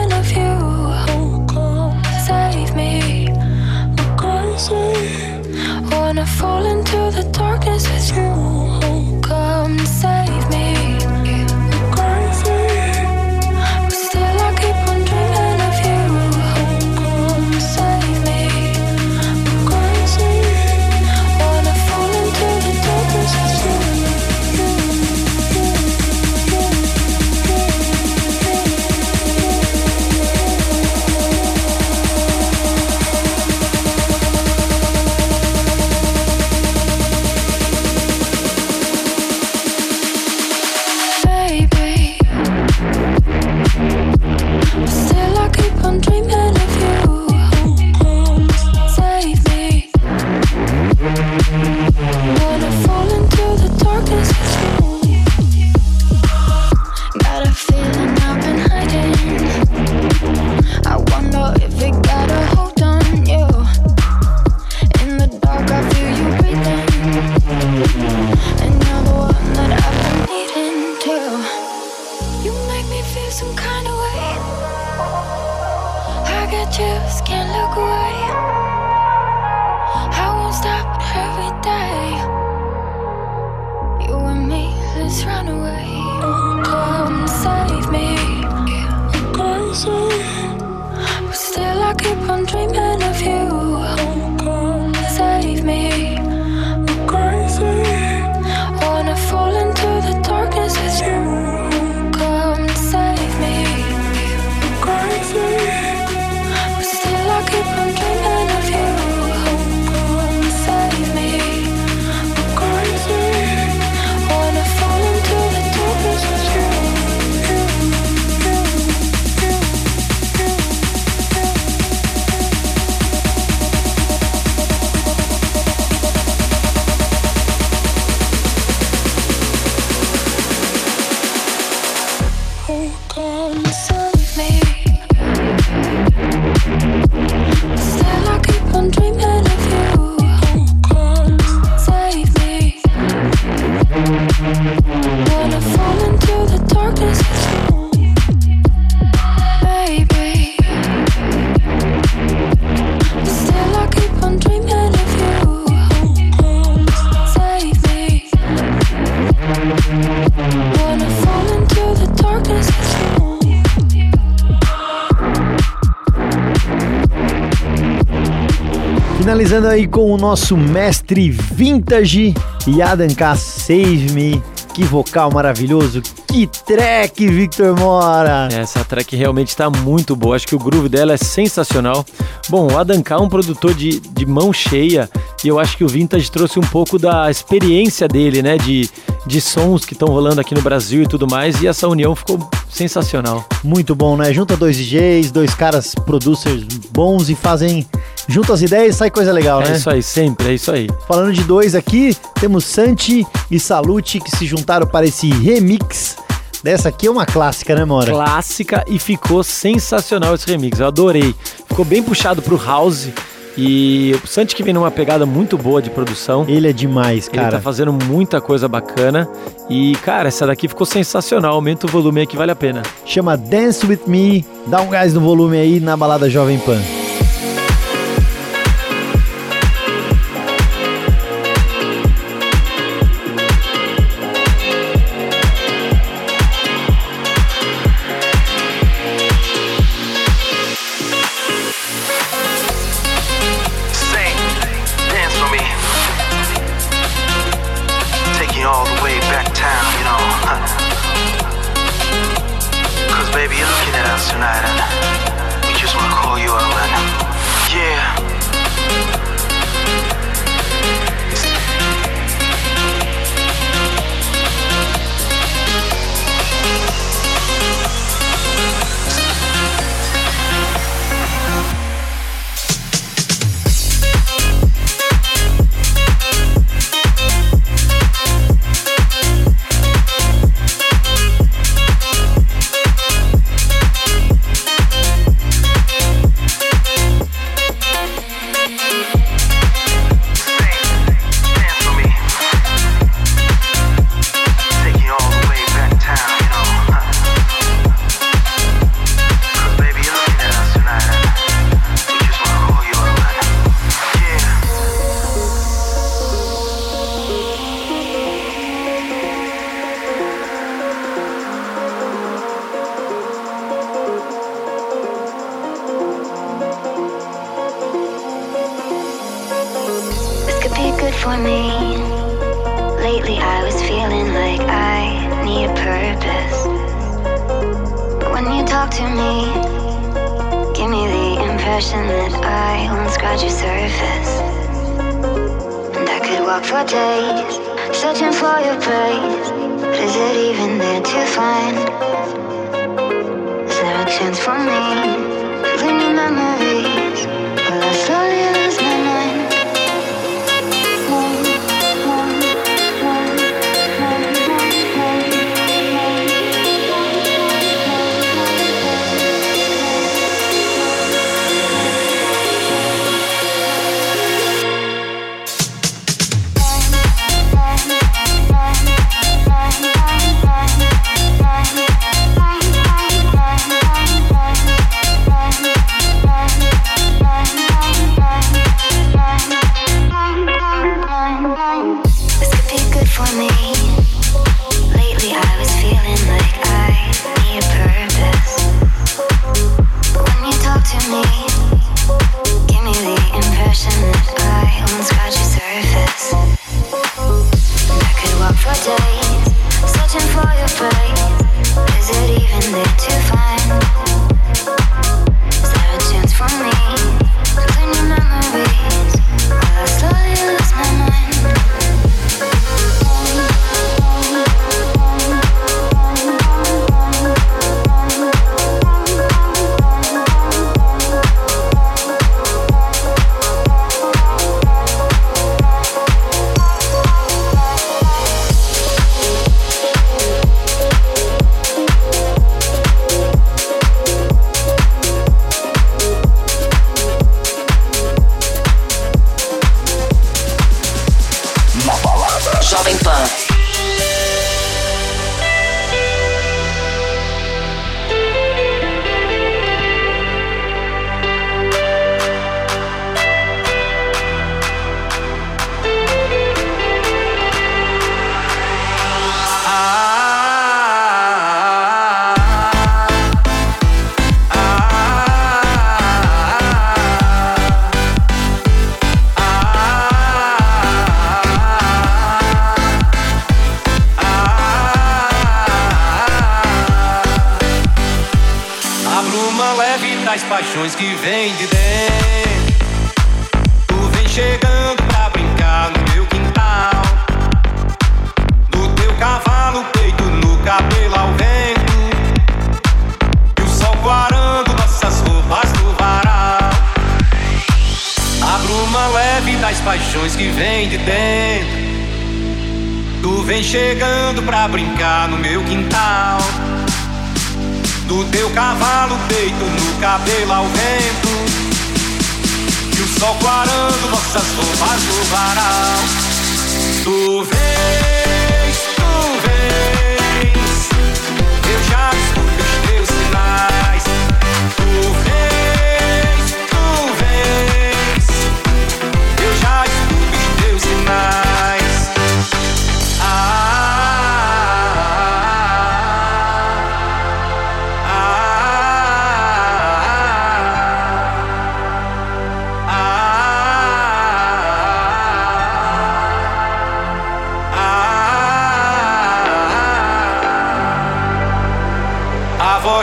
Finalizando 169.57 169.69
aí 169.69 169.87
com 169.87 170.13
o 170.13 170.19
nosso 170.19 170.55
mestre 170.55 171.31
vintage, 171.31 172.35
Yadan 172.69 173.15
K. 173.15 173.37
Save 173.37 174.13
Me. 174.13 174.43
Que 174.75 174.85
vocal 174.85 175.31
maravilhoso, 175.33 176.03
que 176.27 176.47
track, 176.47 177.27
Victor 177.27 177.75
Mora! 177.79 178.49
Essa 178.53 178.85
track 178.85 179.17
realmente 179.17 179.49
está 179.49 179.71
muito 179.71 180.15
boa, 180.15 180.37
acho 180.37 180.47
que 180.47 180.55
o 180.55 180.59
groove 180.59 180.91
dela 180.91 181.15
é 181.15 181.17
sensacional. 181.17 182.05
Bom, 182.51 182.71
o 182.71 182.77
Adanka 182.77 183.15
é 183.15 183.19
um 183.19 183.31
produtor 183.31 183.73
de, 183.73 183.99
de 183.99 184.27
mão 184.27 184.53
cheia 184.53 185.09
e 185.43 185.49
eu 185.49 185.59
acho 185.59 185.79
que 185.79 185.85
o 185.85 185.89
Vintage 185.89 186.31
trouxe 186.31 186.59
um 186.59 186.67
pouco 186.67 186.99
da 186.99 187.31
experiência 187.31 188.07
dele, 188.07 188.43
né? 188.43 188.59
De, 188.59 188.91
de 189.27 189.41
sons 189.41 189.85
que 189.85 189.93
estão 189.93 190.09
rolando 190.09 190.41
aqui 190.41 190.55
no 190.55 190.63
Brasil 190.63 191.03
e 191.03 191.07
tudo 191.07 191.27
mais, 191.27 191.61
e 191.61 191.67
essa 191.67 191.89
união 191.89 192.15
ficou 192.15 192.49
sensacional. 192.71 193.45
Muito 193.65 193.95
bom, 193.95 194.17
né? 194.17 194.33
Junta 194.33 194.57
dois 194.57 194.77
DJs, 194.77 195.31
dois 195.31 195.55
caras 195.55 195.95
producers 195.95 196.63
bons 196.91 197.29
e 197.29 197.35
fazem 197.35 197.87
junto 198.29 198.53
as 198.53 198.63
ideias 198.63 198.97
sai 198.97 199.11
coisa 199.11 199.33
legal, 199.33 199.61
é 199.63 199.67
né? 199.67 199.73
É 199.73 199.77
isso 199.77 199.91
aí, 199.91 200.03
sempre, 200.03 200.49
é 200.49 200.55
isso 200.55 200.71
aí. 200.71 200.89
Falando 201.09 201.33
de 201.33 201.43
dois 201.45 201.75
aqui, 201.75 202.17
temos 202.41 202.65
Santi 202.65 203.27
e 203.51 203.59
Salute 203.59 204.21
que 204.21 204.31
se 204.31 204.47
juntaram 204.47 204.87
para 204.87 205.07
esse 205.07 205.29
remix. 205.29 206.17
Dessa 206.63 206.89
aqui 206.89 207.07
é 207.07 207.11
uma 207.11 207.27
clássica, 207.27 207.75
né, 207.75 207.85
Mora? 207.85 208.11
Clássica 208.11 208.85
e 208.89 208.99
ficou 208.99 209.45
sensacional 209.45 210.35
esse 210.35 210.47
remix, 210.47 210.81
eu 210.81 210.87
adorei. 210.87 211.35
Ficou 211.69 211.85
bem 211.85 212.03
puxado 212.03 212.43
pro 212.43 212.57
house 212.57 213.09
e 213.57 214.15
o 214.23 214.27
Santi 214.27 214.55
que 214.55 214.63
vem 214.63 214.75
numa 214.75 214.91
pegada 214.91 215.25
muito 215.25 215.57
boa 215.57 215.81
de 215.81 215.91
produção. 215.91 216.45
Ele 216.49 216.69
é 216.69 216.73
demais, 216.73 217.29
Ele 217.29 217.37
cara. 217.37 217.53
tá 217.53 217.61
fazendo 217.61 217.93
muita 217.93 218.41
coisa 218.41 218.69
bacana 218.69 219.29
e, 219.69 219.95
cara, 220.03 220.29
essa 220.29 220.47
daqui 220.47 220.69
ficou 220.69 220.87
sensacional. 220.87 221.55
Aumenta 221.55 221.87
o 221.87 221.91
volume 221.91 222.21
aí 222.21 222.27
que 222.27 222.37
vale 222.37 222.53
a 222.53 222.57
pena. 222.57 222.83
Chama 223.05 223.37
Dance 223.37 223.87
With 223.87 224.01
Me. 224.07 224.45
Dá 224.67 224.81
um 224.81 224.89
gás 224.89 225.15
no 225.15 225.21
volume 225.21 225.57
aí 225.57 225.81
na 225.81 225.97
balada 225.97 226.29
Jovem 226.29 226.59
Pan. 226.59 226.81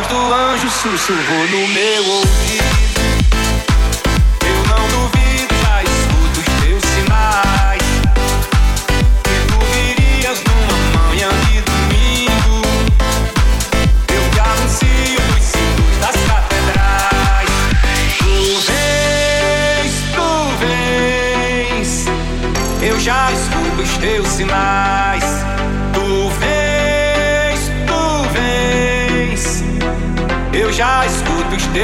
Voz 0.04 0.08
do 0.08 0.34
anjo 0.34 0.70
sussurrou 0.70 1.48
no 1.50 1.68
meu 1.68 2.06
ouvido. 2.06 2.53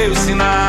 Escuto 0.00 0.12
os 0.12 0.18
sinais. 0.20 0.59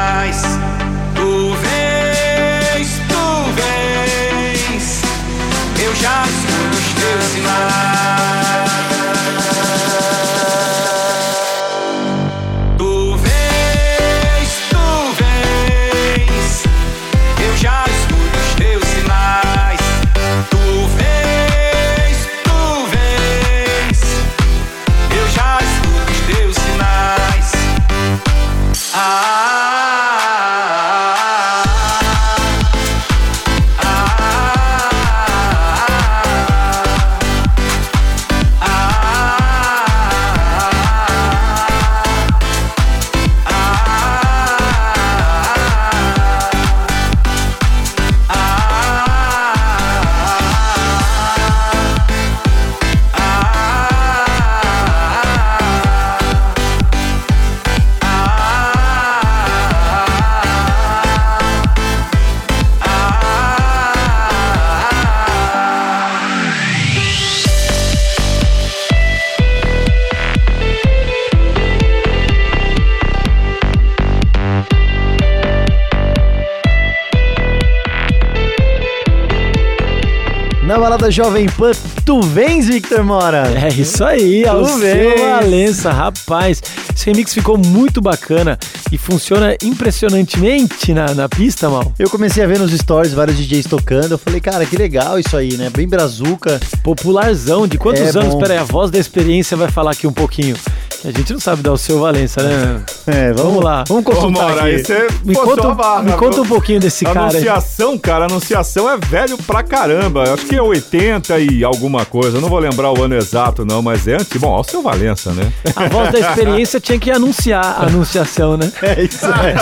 Balada 81.01 81.11
Jovem 81.11 81.47
Pan, 81.47 81.71
tu 82.05 82.21
vens, 82.21 82.67
Victor 82.67 83.03
Mora? 83.03 83.51
É 83.59 83.69
isso 83.69 84.03
aí, 84.05 84.45
Alceu. 84.45 85.17
Valença, 85.17 85.91
rapaz. 85.91 86.61
Esse 86.95 87.07
remix 87.07 87.33
ficou 87.33 87.57
muito 87.57 87.99
bacana 87.99 88.55
e 88.91 88.99
funciona 88.99 89.55
impressionantemente 89.63 90.93
na, 90.93 91.15
na 91.15 91.27
pista, 91.27 91.67
mal. 91.69 91.91
Eu 91.97 92.07
comecei 92.07 92.43
a 92.43 92.47
ver 92.47 92.59
nos 92.59 92.71
stories 92.71 93.13
vários 93.13 93.35
DJs 93.35 93.65
tocando. 93.65 94.11
Eu 94.11 94.17
falei, 94.19 94.39
cara, 94.39 94.63
que 94.63 94.77
legal 94.77 95.17
isso 95.17 95.35
aí, 95.35 95.57
né? 95.57 95.71
Bem 95.75 95.87
brazuca. 95.87 96.59
Popularzão, 96.83 97.67
de 97.67 97.79
quantos 97.79 98.03
É 98.15 98.19
anos? 98.19 98.35
bom. 98.35 98.39
Pera 98.39 98.53
aí, 98.53 98.59
a 98.59 98.63
voz 98.63 98.91
da 98.91 98.99
experiência 98.99 99.57
vai 99.57 99.71
falar 99.71 99.91
aqui 99.91 100.05
um 100.05 100.13
pouquinho. 100.13 100.55
A 101.03 101.09
gente 101.09 101.33
não 101.33 101.39
sabe 101.39 101.63
dar 101.63 101.73
o 101.73 101.77
seu 101.77 101.99
Valença, 101.99 102.43
né? 102.43 102.83
É, 103.07 103.33
vamos, 103.33 103.63
lá. 103.63 103.83
Vamos 103.87 104.05
Ô, 104.05 104.11
consultar 104.11 104.43
Maura, 104.43 104.61
aqui. 104.61 104.69
aí 104.75 104.85
você 104.85 105.07
Me 105.25 105.33
conta, 105.33 105.67
a 105.67 105.73
barra, 105.73 106.03
me 106.03 106.11
conta 106.13 106.41
um 106.41 106.45
pouquinho 106.45 106.79
desse 106.79 107.03
cara. 107.03 107.21
aí. 107.21 107.29
Anunciação, 107.29 107.97
cara, 107.97 108.25
anunciação 108.25 108.87
é 108.87 108.97
velho 108.97 109.35
pra 109.39 109.63
caramba. 109.63 110.25
Eu 110.25 110.35
Acho 110.35 110.45
que 110.45 110.55
é 110.55 110.61
80 110.61 111.39
e 111.39 111.63
alguma 111.63 112.05
coisa. 112.05 112.37
Eu 112.37 112.41
não 112.41 112.49
vou 112.49 112.59
lembrar 112.59 112.91
o 112.91 113.03
ano 113.03 113.15
exato, 113.15 113.65
não, 113.65 113.81
mas 113.81 114.07
é 114.07 114.13
antes. 114.13 114.39
Bom, 114.39 114.53
ao 114.53 114.63
seu 114.63 114.83
Valença, 114.83 115.31
né? 115.31 115.51
A 115.75 115.87
voz 115.87 116.11
da 116.11 116.19
experiência 116.19 116.79
tinha 116.79 116.99
que 116.99 117.09
anunciar 117.09 117.65
a 117.65 117.87
anunciação, 117.87 118.55
né? 118.55 118.71
É 118.83 119.01
isso 119.01 119.25
aí. 119.25 119.55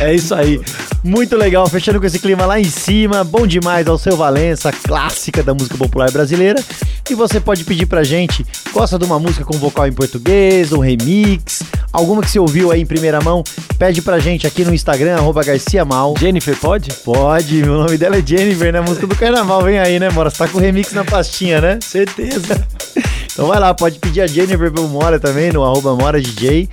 é 0.00 0.14
isso 0.14 0.34
aí. 0.34 0.60
Muito 1.04 1.36
legal, 1.36 1.68
fechando 1.68 2.00
com 2.00 2.06
esse 2.06 2.18
clima 2.18 2.46
lá 2.46 2.58
em 2.58 2.64
cima. 2.64 3.22
Bom 3.22 3.46
demais 3.46 3.86
ao 3.86 3.96
seu 3.98 4.16
Valença, 4.16 4.72
clássica 4.72 5.42
da 5.42 5.54
música 5.54 5.76
popular 5.76 6.10
brasileira. 6.10 6.60
E 7.10 7.14
você 7.14 7.40
pode 7.40 7.64
pedir 7.64 7.86
pra 7.86 8.04
gente, 8.04 8.46
gosta 8.72 8.98
de 8.98 9.04
uma 9.04 9.18
música 9.18 9.44
com 9.52 9.58
vocal 9.58 9.86
em 9.86 9.92
português, 9.92 10.72
um 10.72 10.78
remix, 10.78 11.62
alguma 11.92 12.22
que 12.22 12.30
você 12.30 12.38
ouviu 12.38 12.72
aí 12.72 12.80
em 12.80 12.86
primeira 12.86 13.20
mão, 13.20 13.44
pede 13.78 14.00
pra 14.00 14.18
gente 14.18 14.46
aqui 14.46 14.64
no 14.64 14.72
Instagram, 14.72 15.16
arroba 15.16 15.44
Garcia 15.44 15.84
Mal. 15.84 16.14
Jennifer, 16.18 16.56
pode? 16.56 16.90
Pode, 17.04 17.62
o 17.62 17.66
nome 17.66 17.98
dela 17.98 18.16
é 18.16 18.22
Jennifer, 18.24 18.72
né? 18.72 18.80
Música 18.80 19.06
do 19.06 19.14
carnaval, 19.14 19.62
vem 19.62 19.78
aí, 19.78 20.00
né, 20.00 20.08
Mora? 20.10 20.30
Você 20.30 20.38
tá 20.38 20.48
com 20.48 20.56
o 20.56 20.60
remix 20.60 20.92
na 20.92 21.04
pastinha, 21.04 21.60
né? 21.60 21.78
Certeza. 21.82 22.66
Então 23.32 23.46
vai 23.46 23.58
lá, 23.58 23.72
pode 23.72 23.98
pedir 23.98 24.20
a 24.20 24.26
Jennifer 24.26 24.70
pro 24.70 24.86
Mora 24.86 25.18
também, 25.18 25.50
no 25.50 25.64
arroba 25.64 25.96
Mora 25.96 26.20
DJ. 26.20 26.68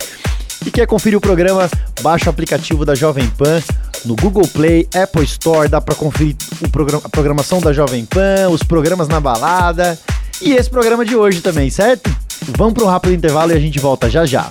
E 0.66 0.70
quer 0.70 0.86
conferir 0.86 1.18
o 1.18 1.22
programa? 1.22 1.70
Baixa 2.02 2.26
o 2.26 2.30
aplicativo 2.30 2.84
da 2.84 2.94
Jovem 2.96 3.26
Pan 3.30 3.62
no 4.04 4.14
Google 4.18 4.46
Play, 4.46 4.86
Apple 4.94 5.24
Store, 5.24 5.70
dá 5.70 5.80
pra 5.80 5.96
conferir 5.96 6.36
o 6.62 6.70
programa, 6.70 7.02
a 7.06 7.08
programação 7.08 7.62
da 7.62 7.72
Jovem 7.72 8.04
Pan, 8.04 8.50
os 8.50 8.62
programas 8.62 9.08
na 9.08 9.22
balada 9.22 9.98
e 10.42 10.54
esse 10.54 10.70
programa 10.70 11.06
de 11.06 11.16
hoje 11.16 11.42
também, 11.42 11.70
certo? 11.70 12.10
Vamos 12.58 12.74
para 12.74 12.84
um 12.84 12.88
rápido 12.88 13.14
intervalo 13.14 13.52
e 13.52 13.56
a 13.56 13.60
gente 13.60 13.80
volta 13.80 14.10
já 14.10 14.26
já. 14.26 14.48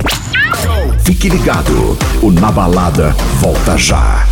Fique 1.04 1.28
ligado, 1.28 1.96
o 2.22 2.30
Na 2.30 2.50
Balada 2.50 3.14
volta 3.40 3.76
já. 3.76 4.26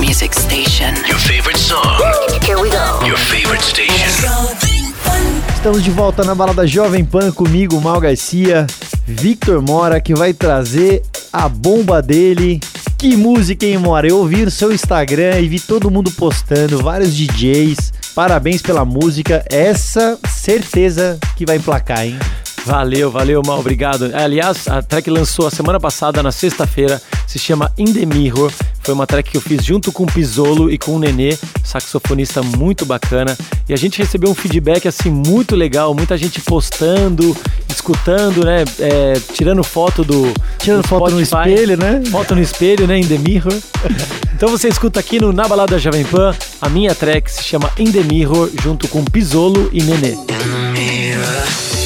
Music 0.00 0.34
station. 0.34 0.94
Your 1.08 1.18
favorite 1.18 1.58
song. 1.58 2.00
Here 2.42 2.56
we 2.60 2.70
go. 2.70 3.06
Your 3.06 3.18
favorite 3.18 3.62
station. 3.62 4.58
Estamos 5.54 5.82
de 5.82 5.90
volta 5.90 6.24
na 6.24 6.34
balada 6.34 6.66
Jovem 6.66 7.04
Pan 7.04 7.32
comigo, 7.32 7.80
Mal 7.80 8.00
Garcia, 8.00 8.66
Victor 9.06 9.60
Mora, 9.60 10.00
que 10.00 10.14
vai 10.14 10.32
trazer 10.32 11.02
a 11.32 11.48
bomba 11.48 12.00
dele. 12.00 12.60
Que 12.96 13.16
música, 13.16 13.66
hein, 13.66 13.78
Mora? 13.78 14.08
Eu 14.08 14.18
ouvi 14.18 14.44
no 14.44 14.50
seu 14.50 14.72
Instagram 14.72 15.40
e 15.40 15.48
vi 15.48 15.60
todo 15.60 15.90
mundo 15.90 16.10
postando, 16.12 16.82
vários 16.82 17.14
DJs. 17.14 17.97
Parabéns 18.14 18.62
pela 18.62 18.84
música. 18.84 19.44
Essa 19.50 20.18
certeza 20.28 21.18
que 21.36 21.46
vai 21.46 21.56
emplacar, 21.56 22.04
hein? 22.04 22.18
Valeu, 22.64 23.10
valeu, 23.10 23.40
mal, 23.46 23.60
obrigado. 23.60 24.10
Aliás, 24.14 24.68
a 24.68 24.82
track 24.82 25.08
lançou 25.08 25.46
a 25.46 25.50
semana 25.50 25.80
passada, 25.80 26.22
na 26.22 26.32
sexta-feira, 26.32 27.00
se 27.26 27.38
chama 27.38 27.72
In 27.78 27.92
The 27.92 28.04
Mirror. 28.04 28.52
Foi 28.88 28.94
uma 28.94 29.06
track 29.06 29.32
que 29.32 29.36
eu 29.36 29.40
fiz 29.42 29.62
junto 29.62 29.92
com 29.92 30.04
o 30.04 30.06
Pisolo 30.06 30.70
e 30.70 30.78
com 30.78 30.96
o 30.96 30.98
Nenê, 30.98 31.36
saxofonista 31.62 32.42
muito 32.42 32.86
bacana. 32.86 33.36
E 33.68 33.74
a 33.74 33.76
gente 33.76 33.98
recebeu 33.98 34.30
um 34.30 34.34
feedback 34.34 34.88
assim 34.88 35.10
muito 35.10 35.54
legal, 35.54 35.92
muita 35.92 36.16
gente 36.16 36.40
postando, 36.40 37.36
escutando, 37.68 38.46
né? 38.46 38.64
É, 38.80 39.20
tirando 39.34 39.62
foto 39.62 40.02
do. 40.02 40.32
Tirando 40.58 40.80
do 40.80 40.88
foto 40.88 41.10
no 41.10 41.20
espelho, 41.20 41.76
né? 41.76 42.00
Foto 42.10 42.34
no 42.34 42.40
espelho, 42.40 42.86
né? 42.86 42.98
In 42.98 43.06
the 43.06 43.18
Mirror. 43.18 43.52
então 44.34 44.48
você 44.48 44.68
escuta 44.68 45.00
aqui 45.00 45.20
no 45.20 45.34
Na 45.34 45.46
Balada 45.46 45.78
Jovem 45.78 46.04
Pan, 46.06 46.34
a 46.58 46.70
minha 46.70 46.94
track 46.94 47.30
se 47.30 47.44
chama 47.44 47.70
In 47.78 47.92
the 47.92 48.00
Mirror, 48.00 48.48
junto 48.62 48.88
com 48.88 49.04
Pisolo 49.04 49.68
e 49.70 49.82
Nenê. 49.82 50.12
In 50.12 50.24
the 50.24 50.80
mirror. 50.80 51.77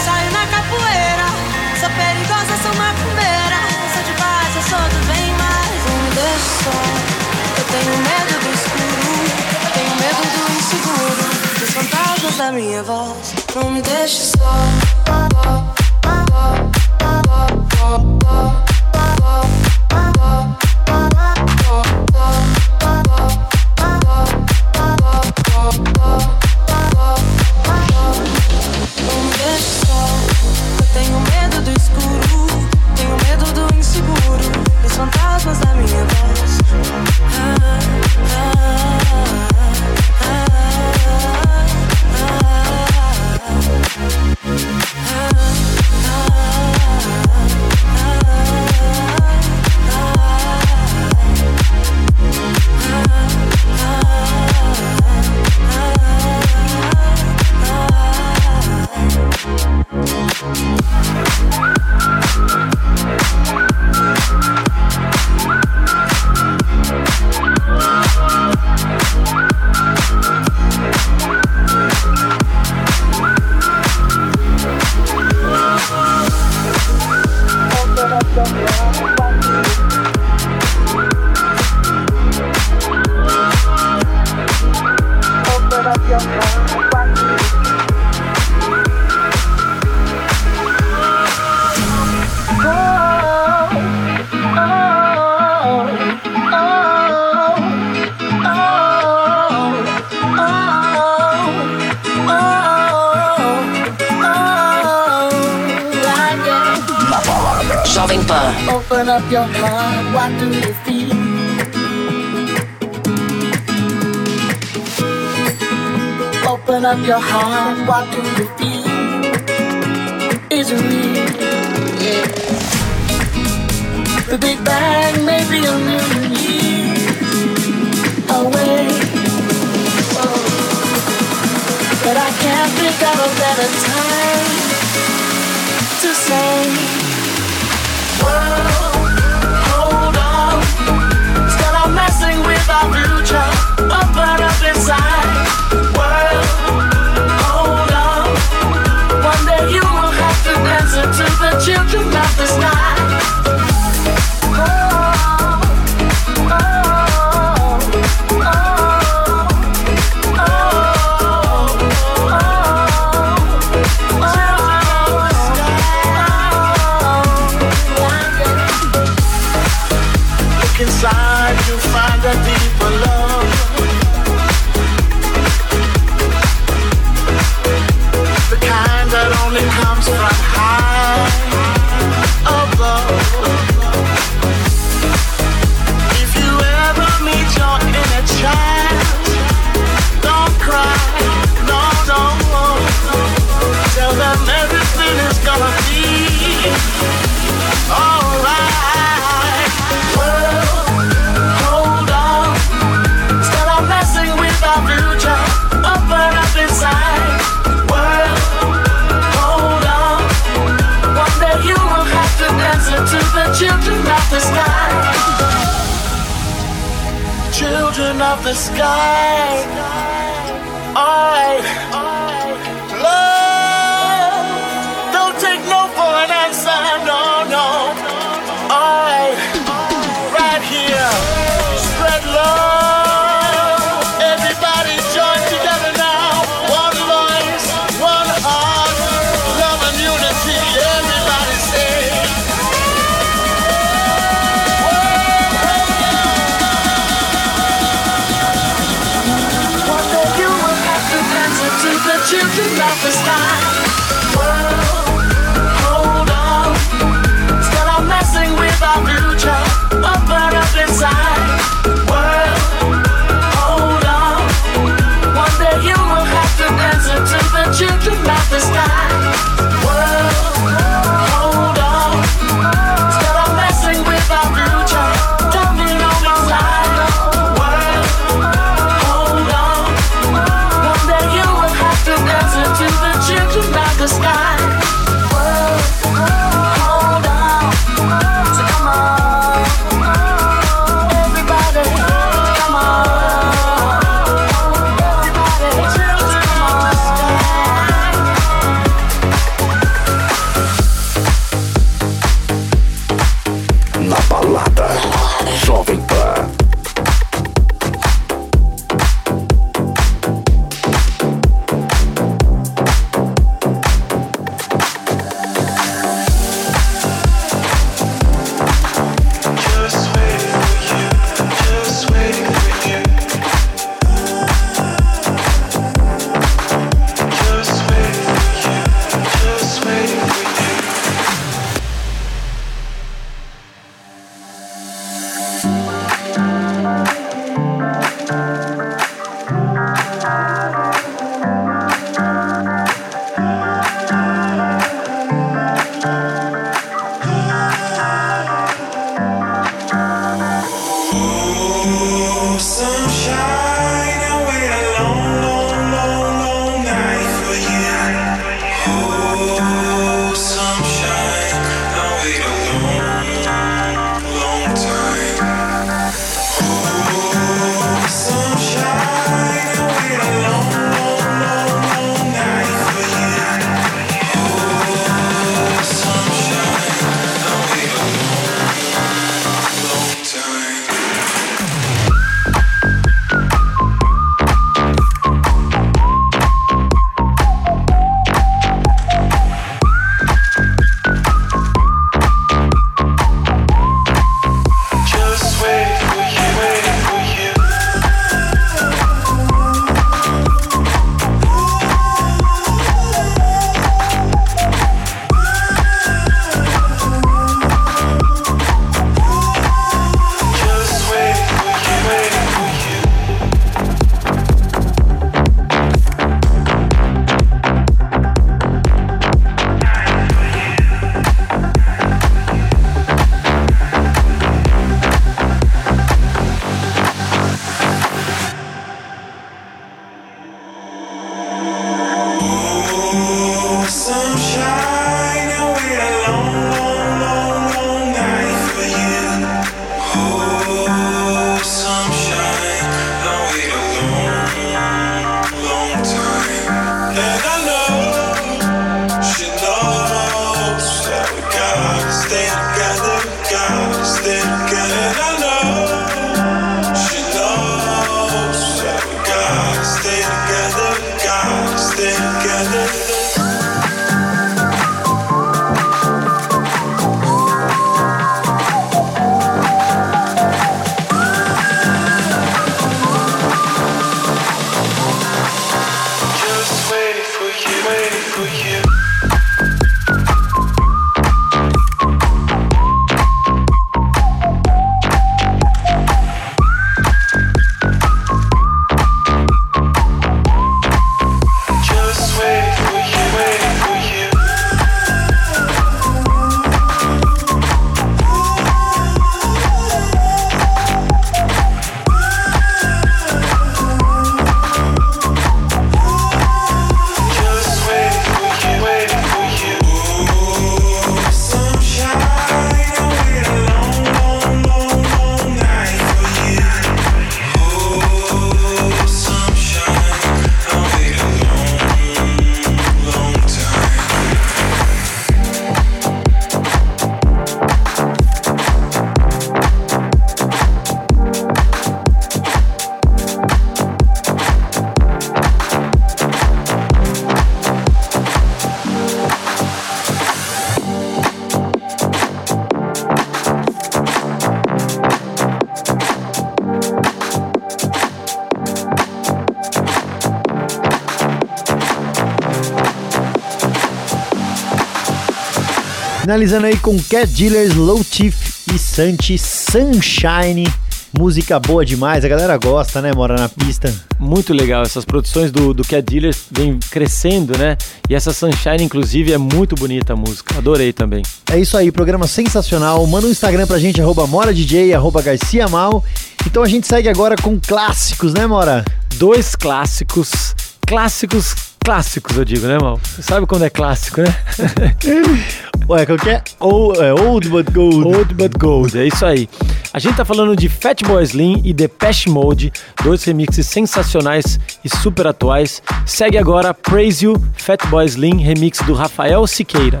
Finalizando 556.24 556.64
aí 556.64 556.78
com 556.78 556.96
Cat 556.96 557.26
Dealers, 557.26 557.74
Low 557.74 558.02
Chief 558.02 558.34
e 558.74 558.78
Santi 558.78 559.36
Sunshine. 559.36 560.66
Música 561.12 561.60
boa 561.60 561.84
demais, 561.84 562.24
a 562.24 562.28
galera 562.28 562.56
gosta, 562.56 563.02
né? 563.02 563.12
Mora 563.12 563.34
na 563.36 563.46
pista. 563.46 563.94
Muito 564.18 564.54
legal, 564.54 564.82
essas 564.82 565.04
produções 565.04 565.52
do, 565.52 565.74
do 565.74 565.84
Cat 565.84 566.00
Dealers 566.00 566.46
vêm 566.50 566.78
crescendo, 566.90 567.58
né? 567.58 567.76
E 568.08 568.14
essa 568.14 568.32
Sunshine, 568.32 568.82
inclusive, 568.82 569.34
é 569.34 569.36
muito 569.36 569.74
bonita 569.74 570.14
a 570.14 570.16
música. 570.16 570.56
Adorei 570.56 570.94
também. 570.94 571.22
É 571.52 571.58
isso 571.58 571.76
aí, 571.76 571.92
programa 571.92 572.26
sensacional. 572.26 573.06
Manda 573.06 573.26
um 573.26 573.30
Instagram 573.30 573.66
pra 573.66 573.78
gente, 573.78 574.00
arroba 574.00 574.26
MoraDJ, 574.26 574.94
arroba 574.94 575.20
Garcia 575.20 575.68
Mal. 575.68 576.02
Então 576.46 576.62
a 576.62 576.68
gente 576.68 576.86
segue 576.86 577.10
agora 577.10 577.36
com 577.36 577.60
clássicos, 577.60 578.32
né, 578.32 578.46
Mora? 578.46 578.82
Dois 579.16 579.54
clássicos, 579.54 580.54
clássicos, 580.86 581.54
clássicos, 581.80 582.34
eu 582.34 582.46
digo, 582.46 582.66
né, 582.66 582.78
Mal? 582.80 582.98
Você 583.02 583.20
sabe 583.20 583.46
quando 583.46 583.66
é 583.66 583.68
clássico, 583.68 584.22
né? 584.22 584.34
Ué, 585.94 586.04
qual 586.04 586.18
que 586.18 586.28
é? 586.28 586.42
Old, 586.58 586.98
é 587.00 587.14
old 587.14 587.48
but 587.48 587.70
gold. 587.70 588.04
Old 588.04 588.34
but 588.34 588.58
gold, 588.58 588.98
é 588.98 589.06
isso 589.06 589.24
aí. 589.24 589.48
A 589.92 590.00
gente 590.00 590.16
tá 590.16 590.24
falando 590.24 590.56
de 590.56 590.68
Fatboy 590.68 591.22
Slim 591.22 591.60
e 591.64 591.72
Depeche 591.72 592.28
Mode, 592.28 592.72
dois 593.04 593.22
remixes 593.22 593.68
sensacionais 593.68 594.58
e 594.84 594.88
super 594.88 595.28
atuais. 595.28 595.80
Segue 596.04 596.36
agora 596.36 596.74
Praise 596.74 597.24
You, 597.24 597.40
Fatboy 597.56 598.06
Slim, 598.06 598.38
remix 598.38 598.80
do 598.80 598.92
Rafael 598.92 599.46
Siqueira. 599.46 600.00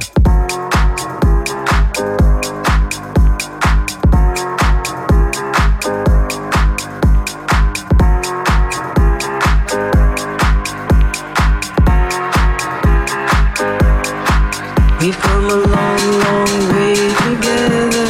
We've 15.04 15.18
come 15.18 15.44
a 15.44 15.56
long, 15.56 16.18
long 16.20 16.72
way 16.72 16.94
together. 16.94 18.06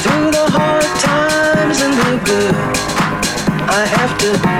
Through 0.00 0.30
the 0.30 0.46
hard 0.48 0.82
times 0.98 1.82
and 1.82 1.92
the 1.92 2.24
good, 2.24 2.54
I 3.68 3.84
have 3.84 4.18
to. 4.20 4.59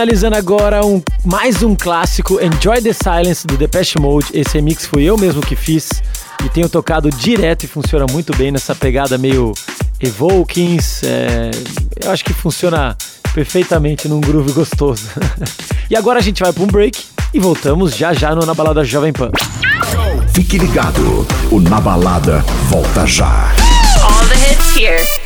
Finalizando 0.00 0.36
agora 0.36 0.82
um, 0.82 1.02
mais 1.26 1.62
um 1.62 1.76
clássico, 1.76 2.40
Enjoy 2.42 2.80
the 2.80 2.90
Silence 2.90 3.46
do 3.46 3.58
Depeche 3.58 3.98
Mode. 4.00 4.28
Esse 4.32 4.54
remix 4.54 4.86
foi 4.86 5.02
eu 5.02 5.18
mesmo 5.18 5.42
que 5.42 5.54
fiz 5.54 6.02
e 6.42 6.48
tenho 6.48 6.70
tocado 6.70 7.10
direto 7.10 7.64
e 7.64 7.66
funciona 7.66 8.06
muito 8.10 8.34
bem 8.34 8.50
nessa 8.50 8.74
pegada 8.74 9.18
meio 9.18 9.52
Evokings. 10.00 11.02
é, 11.04 11.50
eu 12.02 12.10
acho 12.10 12.24
que 12.24 12.32
funciona 12.32 12.96
perfeitamente 13.34 14.08
num 14.08 14.22
groove 14.22 14.52
gostoso. 14.52 15.06
e 15.90 15.94
agora 15.94 16.18
a 16.18 16.22
gente 16.22 16.42
vai 16.42 16.50
para 16.50 16.62
um 16.62 16.66
break 16.66 17.04
e 17.34 17.38
voltamos 17.38 17.94
já 17.94 18.14
já 18.14 18.34
no 18.34 18.46
Na 18.46 18.54
Balada 18.54 18.82
Jovem 18.82 19.12
Pan. 19.12 19.30
Fique 20.32 20.56
ligado, 20.56 21.26
o 21.52 21.60
Na 21.60 21.78
Balada 21.78 22.42
volta 22.70 23.06
já. 23.06 23.52
All 24.02 24.26
the 24.26 24.50
hits 24.50 24.76
here. 24.76 25.19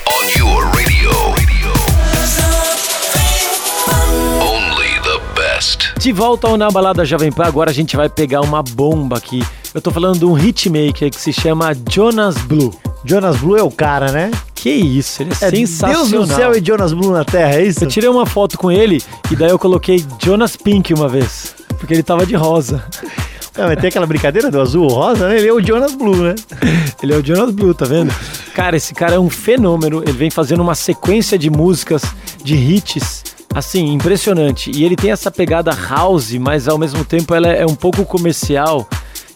De 6.04 6.12
volta 6.12 6.48
ao 6.48 6.58
Na 6.58 6.70
Balada 6.70 7.02
Jovem 7.02 7.32
Pan, 7.32 7.44
agora 7.44 7.70
a 7.70 7.72
gente 7.72 7.96
vai 7.96 8.10
pegar 8.10 8.42
uma 8.42 8.62
bomba 8.62 9.16
aqui. 9.16 9.42
Eu 9.72 9.80
tô 9.80 9.90
falando 9.90 10.18
de 10.18 10.26
um 10.26 10.38
hitmaker 10.38 11.10
que 11.10 11.18
se 11.18 11.32
chama 11.32 11.74
Jonas 11.90 12.36
Blue. 12.36 12.78
Jonas 13.02 13.38
Blue 13.38 13.56
é 13.56 13.62
o 13.62 13.70
cara, 13.70 14.12
né? 14.12 14.30
Que 14.54 14.68
isso, 14.68 15.22
ele 15.22 15.30
é, 15.30 15.46
É 15.46 15.50
sensacional. 15.50 16.06
Deus 16.06 16.28
no 16.28 16.36
céu 16.36 16.54
e 16.54 16.62
Jonas 16.62 16.92
Blue 16.92 17.10
na 17.10 17.24
terra, 17.24 17.54
é 17.54 17.64
isso? 17.64 17.84
Eu 17.84 17.88
tirei 17.88 18.10
uma 18.10 18.26
foto 18.26 18.58
com 18.58 18.70
ele 18.70 19.02
e 19.30 19.34
daí 19.34 19.48
eu 19.48 19.58
coloquei 19.58 20.04
Jonas 20.22 20.56
Pink 20.56 20.92
uma 20.92 21.08
vez, 21.08 21.54
porque 21.78 21.94
ele 21.94 22.02
tava 22.02 22.26
de 22.26 22.34
rosa. 22.34 22.84
Não, 23.56 23.64
mas 23.64 23.78
tem 23.78 23.88
aquela 23.88 24.06
brincadeira 24.06 24.50
do 24.50 24.60
azul 24.60 24.86
rosa, 24.86 25.26
né? 25.26 25.38
Ele 25.38 25.48
é 25.48 25.52
o 25.54 25.62
Jonas 25.62 25.94
Blue, 25.94 26.16
né? 26.16 26.34
Ele 27.02 27.14
é 27.14 27.16
o 27.16 27.24
Jonas 27.24 27.50
Blue, 27.50 27.72
tá 27.72 27.86
vendo? 27.86 28.12
Cara, 28.52 28.76
esse 28.76 28.92
cara 28.92 29.14
é 29.14 29.18
um 29.18 29.30
fenômeno. 29.30 30.02
Ele 30.02 30.12
vem 30.12 30.30
fazendo 30.30 30.60
uma 30.60 30.74
sequência 30.74 31.38
de 31.38 31.48
músicas, 31.48 32.02
de 32.42 32.56
hits, 32.56 33.22
assim, 33.54 33.92
impressionante. 33.92 34.70
E 34.74 34.84
ele 34.84 34.96
tem 34.96 35.12
essa 35.12 35.30
pegada 35.30 35.70
house, 35.72 36.32
mas 36.32 36.68
ao 36.68 36.76
mesmo 36.76 37.04
tempo 37.04 37.34
ela 37.34 37.48
é 37.48 37.64
um 37.64 37.74
pouco 37.74 38.04
comercial. 38.04 38.88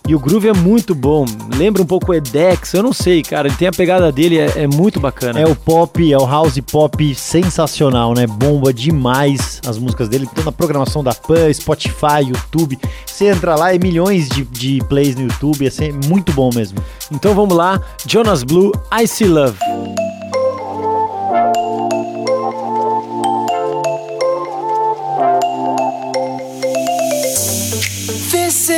E 0.08 0.14
o 0.14 0.18
groove 0.18 0.48
é 0.48 0.54
muito 0.54 0.94
bom. 0.94 1.26
Lembra 1.54 1.82
um 1.82 1.86
pouco 1.86 2.12
o 2.12 2.14
Edex, 2.14 2.72
eu 2.72 2.82
não 2.82 2.94
sei, 2.94 3.22
cara. 3.22 3.46
Ele 3.46 3.56
tem 3.56 3.68
a 3.68 3.72
pegada 3.72 4.10
dele, 4.10 4.38
é, 4.38 4.62
é 4.62 4.66
muito 4.66 4.98
bacana. 4.98 5.38
É 5.38 5.46
o 5.46 5.54
pop, 5.54 6.10
é 6.10 6.16
o 6.16 6.26
house 6.26 6.58
pop 6.60 7.14
sensacional, 7.14 8.14
né? 8.14 8.26
Bomba 8.26 8.72
demais 8.72 9.60
as 9.66 9.76
músicas 9.76 10.08
dele. 10.08 10.24
Estão 10.24 10.44
na 10.44 10.52
programação 10.52 11.04
da 11.04 11.12
Pan, 11.12 11.52
Spotify, 11.52 12.24
YouTube. 12.26 12.78
Você 13.04 13.26
entra 13.26 13.54
lá, 13.54 13.74
é 13.74 13.78
milhões 13.78 14.30
de, 14.30 14.44
de 14.44 14.82
plays 14.88 15.14
no 15.14 15.24
YouTube. 15.24 15.66
É 15.66 15.70
ser 15.70 15.92
muito 15.92 16.32
bom 16.32 16.48
mesmo. 16.54 16.78
Então 17.12 17.34
vamos 17.34 17.54
lá, 17.54 17.78
Jonas 18.06 18.42
Blue, 18.42 18.72
I 18.90 19.06
See 19.06 19.28
Love. 19.28 19.58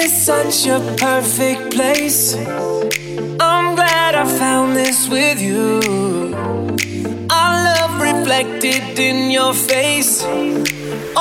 Is 0.01 0.25
such 0.25 0.67
a 0.67 0.81
perfect 0.97 1.73
place. 1.75 2.35
I'm 2.35 3.75
glad 3.75 4.15
I 4.15 4.25
found 4.39 4.75
this 4.75 5.09
with 5.09 5.41
you. 5.41 5.81
Our 7.31 7.53
love 7.69 8.01
reflected 8.01 8.99
in 8.99 9.31
your 9.31 9.53
face. 9.53 10.23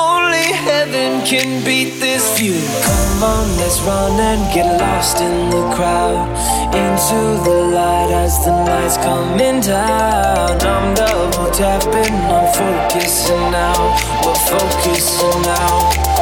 Only 0.08 0.46
heaven 0.68 1.26
can 1.26 1.62
beat 1.64 2.00
this 2.00 2.24
view. 2.38 2.60
Come 2.86 3.22
on, 3.22 3.46
let's 3.58 3.80
run 3.80 4.18
and 4.18 4.42
get 4.54 4.68
lost 4.80 5.20
in 5.20 5.50
the 5.50 5.64
crowd. 5.76 6.28
Into 6.74 7.20
the 7.44 7.58
light 7.76 8.10
as 8.24 8.44
the 8.44 8.64
night's 8.64 8.96
coming 8.96 9.60
down. 9.60 10.56
I'm 10.74 10.94
double 10.94 11.50
tapping, 11.50 12.16
I'm 12.36 12.48
focusing 12.60 13.44
now. 13.50 13.78
We're 14.24 14.42
focusing 14.52 15.42
now. 15.42 16.19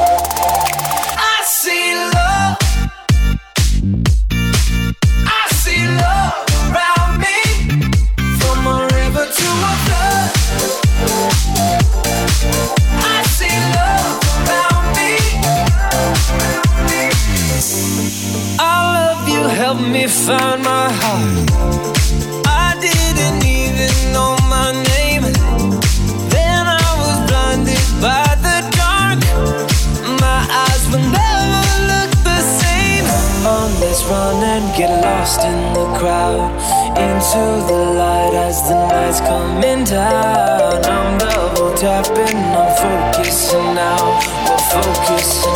to 37.33 37.39
the 37.69 37.93
light 38.01 38.33
as 38.33 38.63
the 38.69 38.75
night's 38.89 39.21
coming 39.21 39.85
down. 39.85 40.83
I'm 40.83 41.19
double 41.19 41.75
tapping, 41.77 42.39
I'm 42.57 43.13
focusing 43.13 43.75
now. 43.75 44.21
We're 44.49 44.83
focusing. 44.83 45.48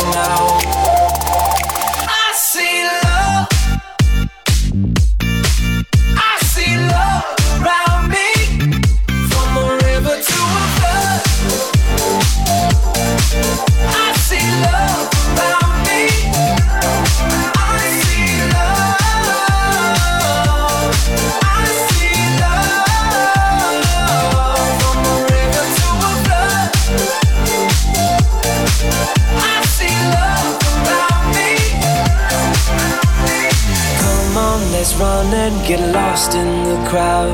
get 35.77 35.93
lost 35.93 36.35
in 36.35 36.49
the 36.69 36.89
crowd, 36.89 37.33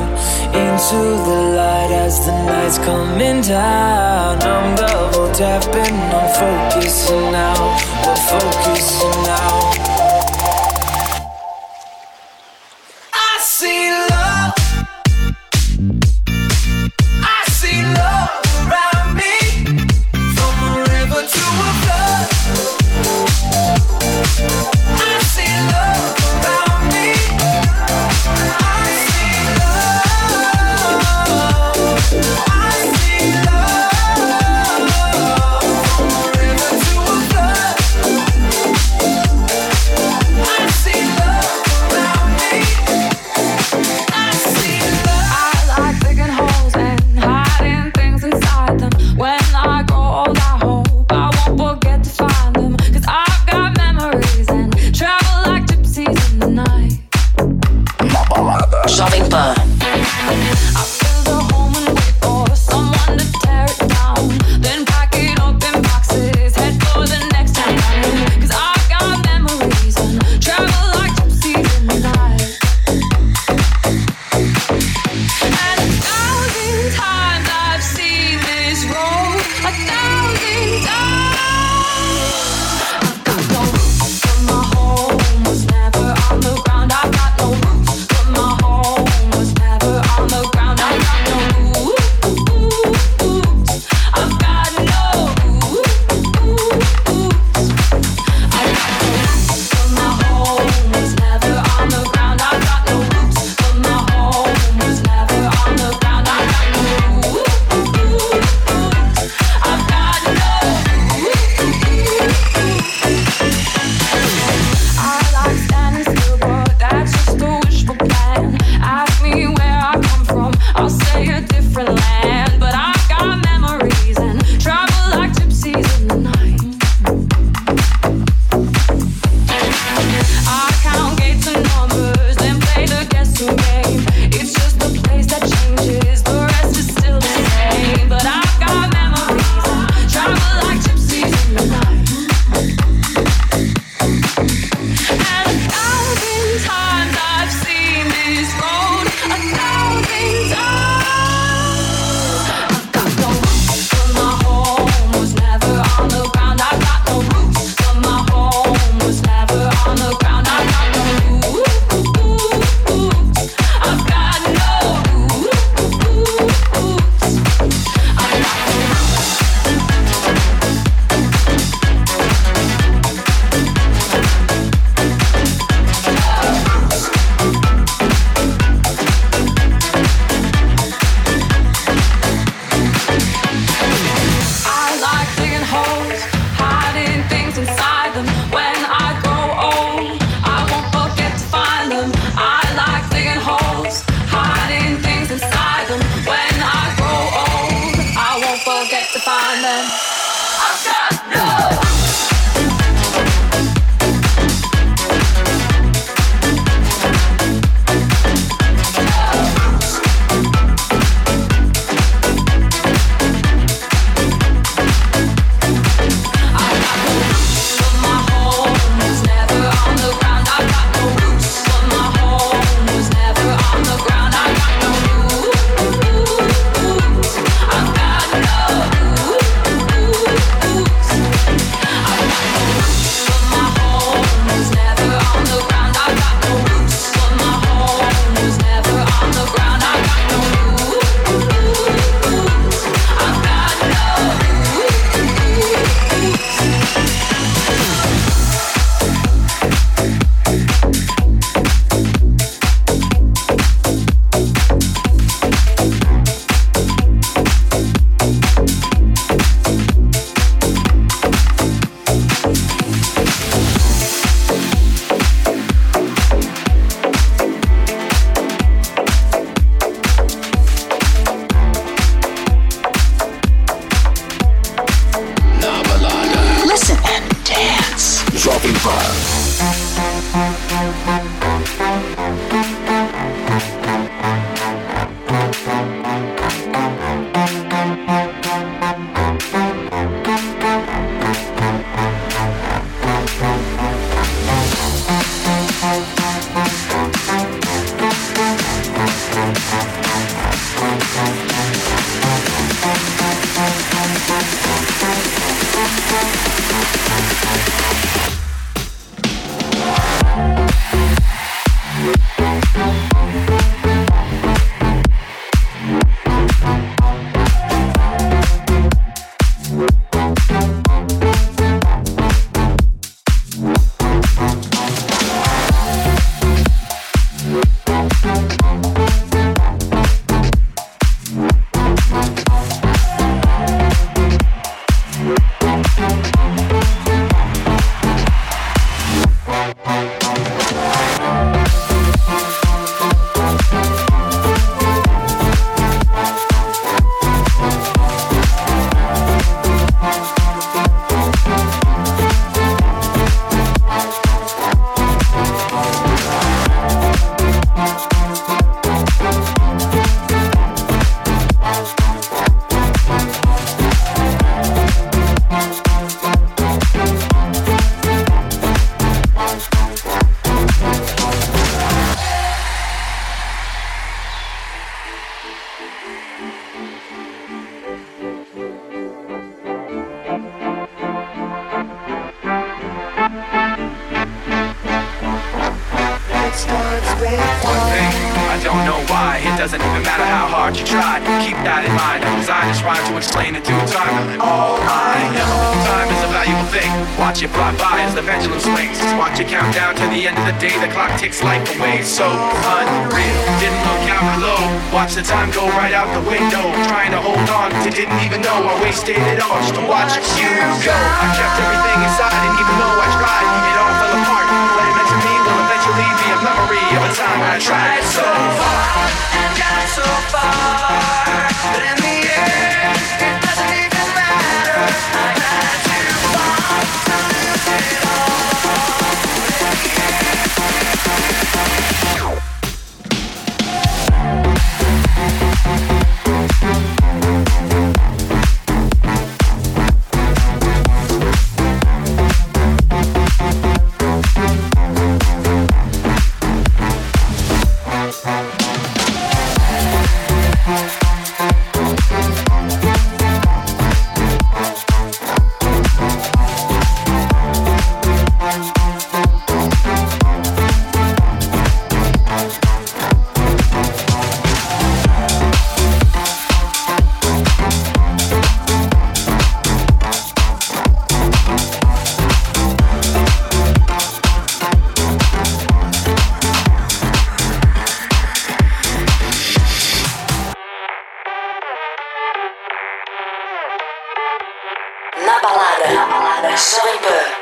into 0.54 1.00
the 1.28 1.40
light 1.56 1.90
as 1.92 2.24
the 2.24 2.32
night's 2.46 2.78
coming 2.78 3.42
down. 3.42 4.40
I'm 4.40 4.76
double 4.76 5.30
tapping, 5.34 5.96
I'm 6.18 6.28
focusing 6.40 7.32
now, 7.32 7.76
we're 8.06 8.16
focusing 8.16 9.22
now. 9.24 9.69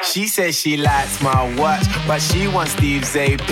She 0.05 0.27
says 0.27 0.59
she 0.59 0.77
likes 0.77 1.21
my 1.23 1.55
watch, 1.57 1.85
but 2.07 2.21
she 2.21 2.49
wants 2.49 2.73
Steve's 2.73 3.15
AP. 3.15 3.51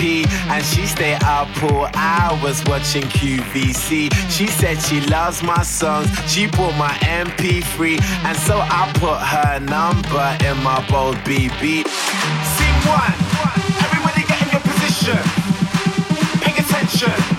And 0.49 0.65
she 0.65 0.85
stayed 0.85 1.23
up 1.23 1.47
all 1.63 1.87
hours 1.93 2.63
watching 2.65 3.03
QVC. 3.03 4.11
She 4.31 4.47
said 4.47 4.81
she 4.81 5.01
loves 5.01 5.43
my 5.43 5.61
songs, 5.63 6.09
she 6.27 6.47
bought 6.47 6.75
my 6.77 6.93
MP3. 7.03 8.01
And 8.25 8.37
so 8.37 8.59
I 8.59 8.91
put 8.95 9.19
her 9.19 9.59
number 9.59 10.37
in 10.45 10.61
my 10.63 10.83
bold 10.89 11.17
BB. 11.17 11.85
Scene 11.87 12.79
one, 12.87 13.13
everybody 13.85 14.23
get 14.27 14.41
in 14.41 14.49
your 14.51 14.61
position. 14.61 15.19
Pay 16.41 16.57
attention. 16.59 17.36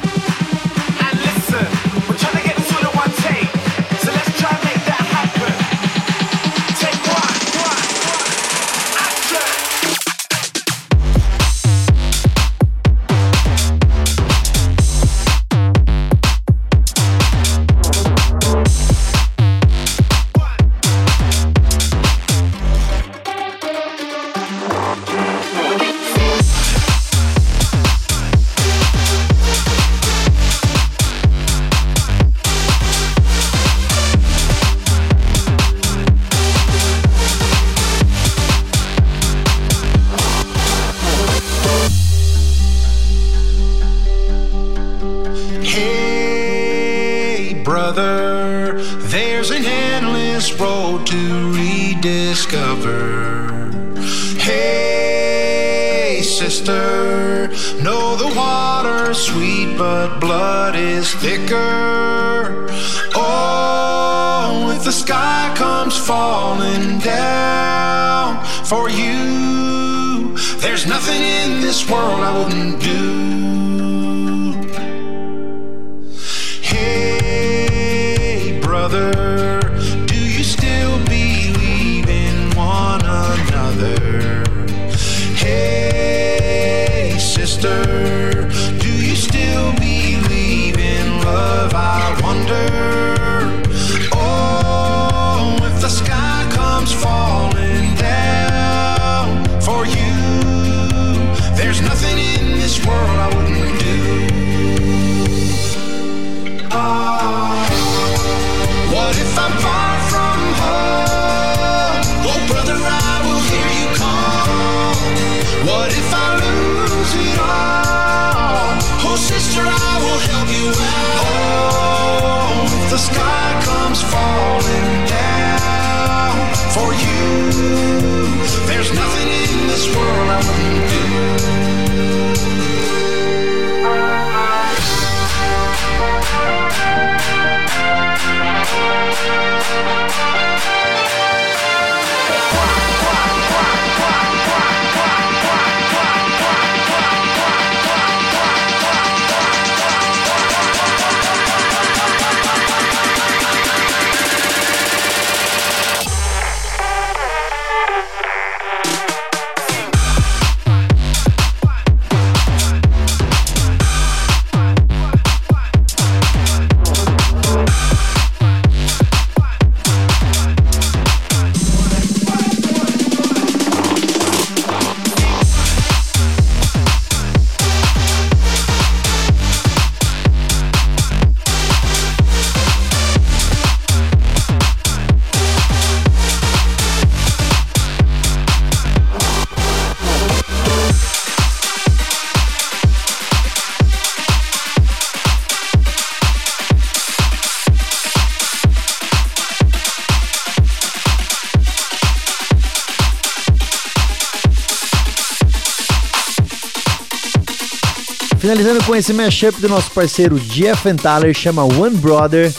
Com 208.89 208.97
esse 208.97 209.13
mashup 209.13 209.61
do 209.61 209.69
nosso 209.69 209.91
parceiro 209.91 210.41
Jeff 210.41 210.91
Thaler, 210.95 211.35
chama 211.35 211.63
One 211.63 211.95
Brother. 211.99 212.51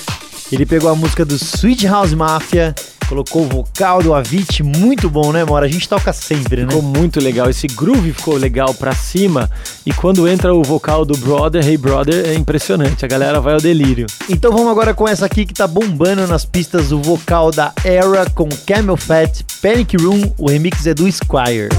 Ele 0.52 0.64
pegou 0.64 0.88
a 0.92 0.96
música 0.96 1.26
do 1.26 1.34
Sweet 1.34 1.88
House 1.88 2.14
Mafia, 2.14 2.76
colocou 3.08 3.46
o 3.46 3.48
vocal 3.48 4.04
do 4.04 4.14
Avicii, 4.14 4.62
muito 4.62 5.10
bom, 5.10 5.32
né, 5.32 5.44
Mora? 5.44 5.66
A 5.66 5.70
gente 5.70 5.90
toca 5.90 6.14
sempre, 6.14 6.62
né? 6.62 6.68
Ficou 6.68 6.84
muito 6.84 7.20
legal. 7.20 7.50
Esse 7.50 7.66
groove 7.66 8.14
ficou 8.14 8.36
legal 8.36 8.76
pra 8.76 8.94
cima. 8.94 9.50
E 9.84 9.92
quando 9.92 10.28
entra 10.28 10.54
o 10.54 10.62
vocal 10.62 11.04
do 11.04 11.18
Brother, 11.18 11.68
Hey 11.68 11.78
Brother, 11.78 12.30
é 12.30 12.36
impressionante. 12.36 13.04
A 13.04 13.08
galera 13.08 13.42
vai 13.42 13.56
ao 13.56 13.60
delírio. 13.60 14.06
Então 14.30 14.52
vamos 14.52 14.70
agora 14.70 14.94
com 14.94 15.08
essa 15.08 15.26
aqui 15.26 15.48
que 15.48 15.54
tá 15.56 15.66
bombando 15.66 16.28
nas 16.28 16.46
pistas, 16.46 16.92
o 16.92 17.02
vocal 17.02 17.50
da 17.50 17.74
Era 17.84 18.30
com 18.30 18.48
Camel 18.68 18.98
Fat, 18.98 19.42
Panic 19.64 19.98
Room, 19.98 20.32
o 20.38 20.48
remix 20.48 20.86
é 20.86 20.94
do 20.94 21.12
Squire. 21.12 21.70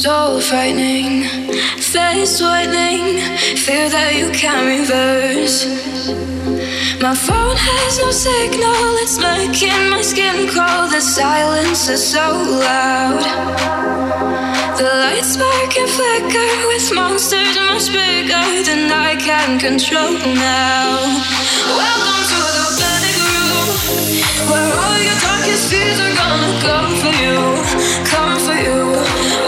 So 0.00 0.40
frightening, 0.40 1.24
face 1.76 2.40
whitening. 2.40 3.20
Fear 3.52 3.90
that 3.92 4.16
you 4.16 4.32
can't 4.32 4.64
reverse. 4.64 5.68
My 7.04 7.12
phone 7.12 7.56
has 7.60 7.98
no 8.00 8.08
signal, 8.08 8.96
it's 9.04 9.20
making 9.20 9.90
my 9.92 10.00
skin 10.00 10.48
crawl. 10.48 10.88
The 10.88 11.04
silence 11.04 11.90
is 11.90 12.00
so 12.00 12.24
loud. 12.64 13.20
The 14.80 14.88
lights 14.88 15.36
spark 15.36 15.76
and 15.76 15.90
flicker 15.92 16.52
with 16.72 16.86
monsters 16.96 17.60
much 17.68 17.92
bigger 17.92 18.48
than 18.64 18.88
I 18.88 19.20
can 19.20 19.60
control 19.60 20.16
now. 20.32 20.96
Welcome 21.76 22.24
to 22.32 22.40
the 22.56 22.66
panic 22.80 23.16
room, 23.20 23.68
where 24.48 24.64
all 24.64 24.96
your 24.96 25.18
darkest 25.20 25.68
fears 25.68 26.00
are 26.00 26.16
gonna 26.16 26.56
come 26.64 26.88
for 27.04 27.12
you, 27.20 27.36
come 28.08 28.40
for 28.40 28.56
you. 28.56 28.96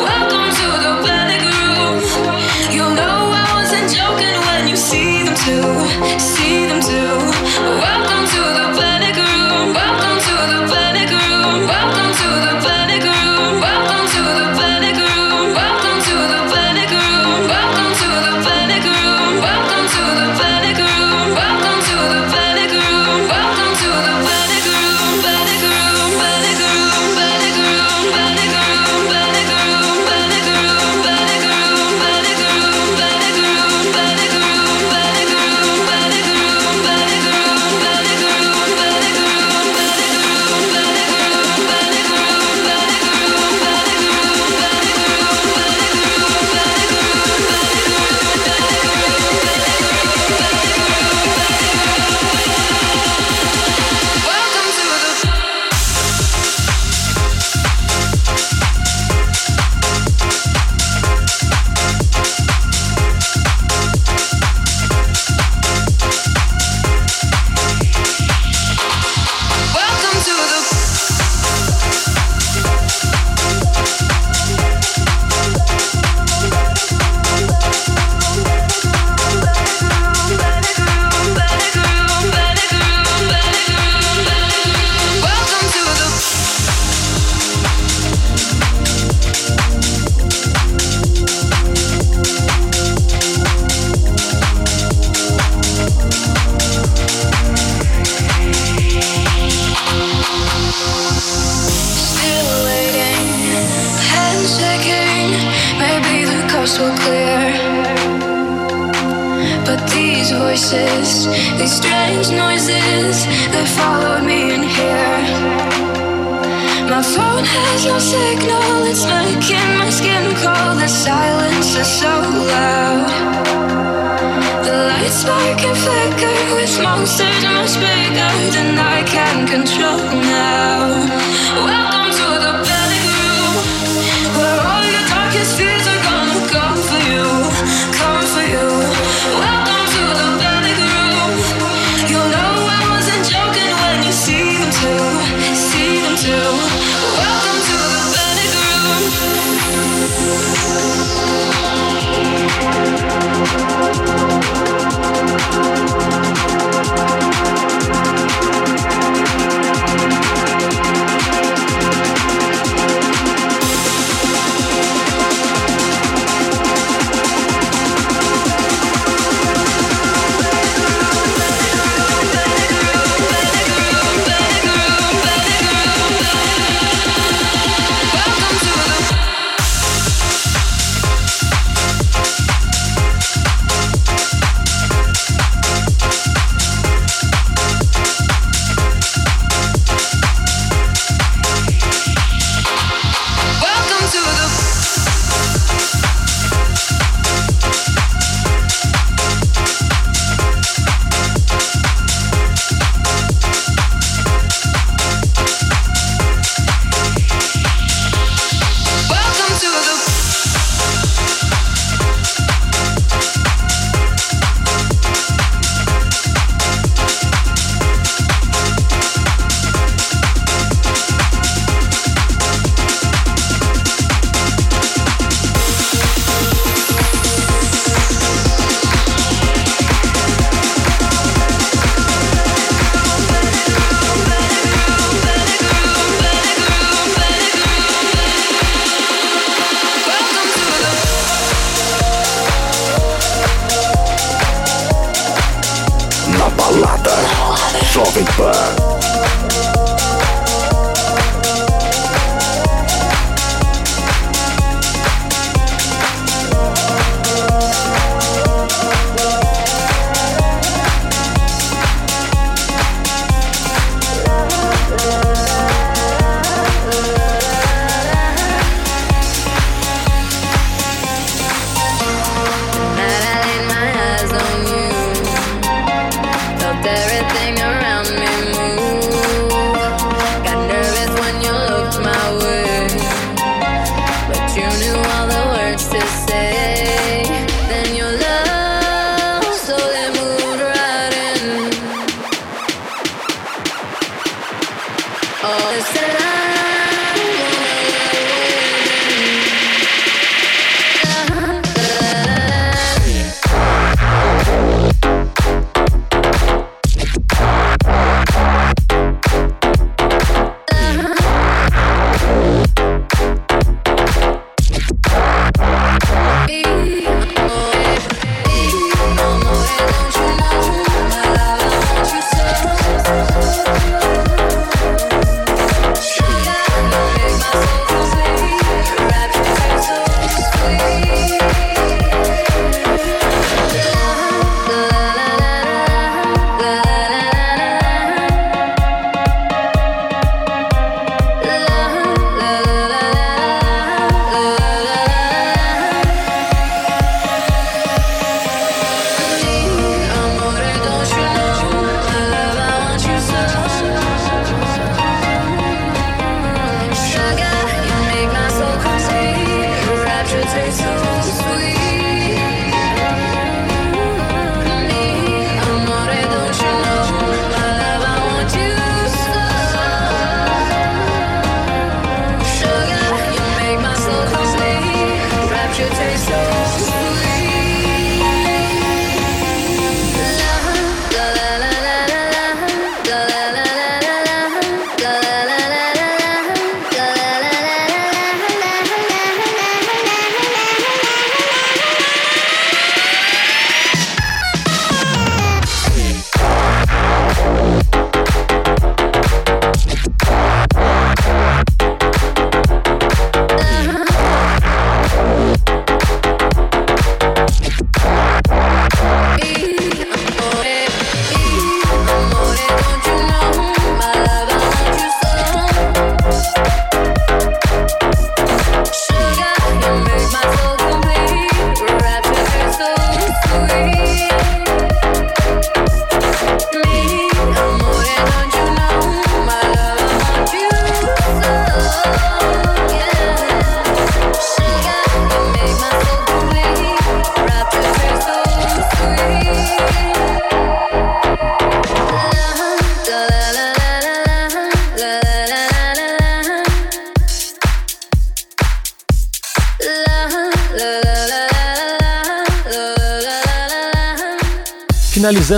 Welcome 0.04 0.31
to 5.44 6.20
see 6.20 6.66
them 6.66 6.81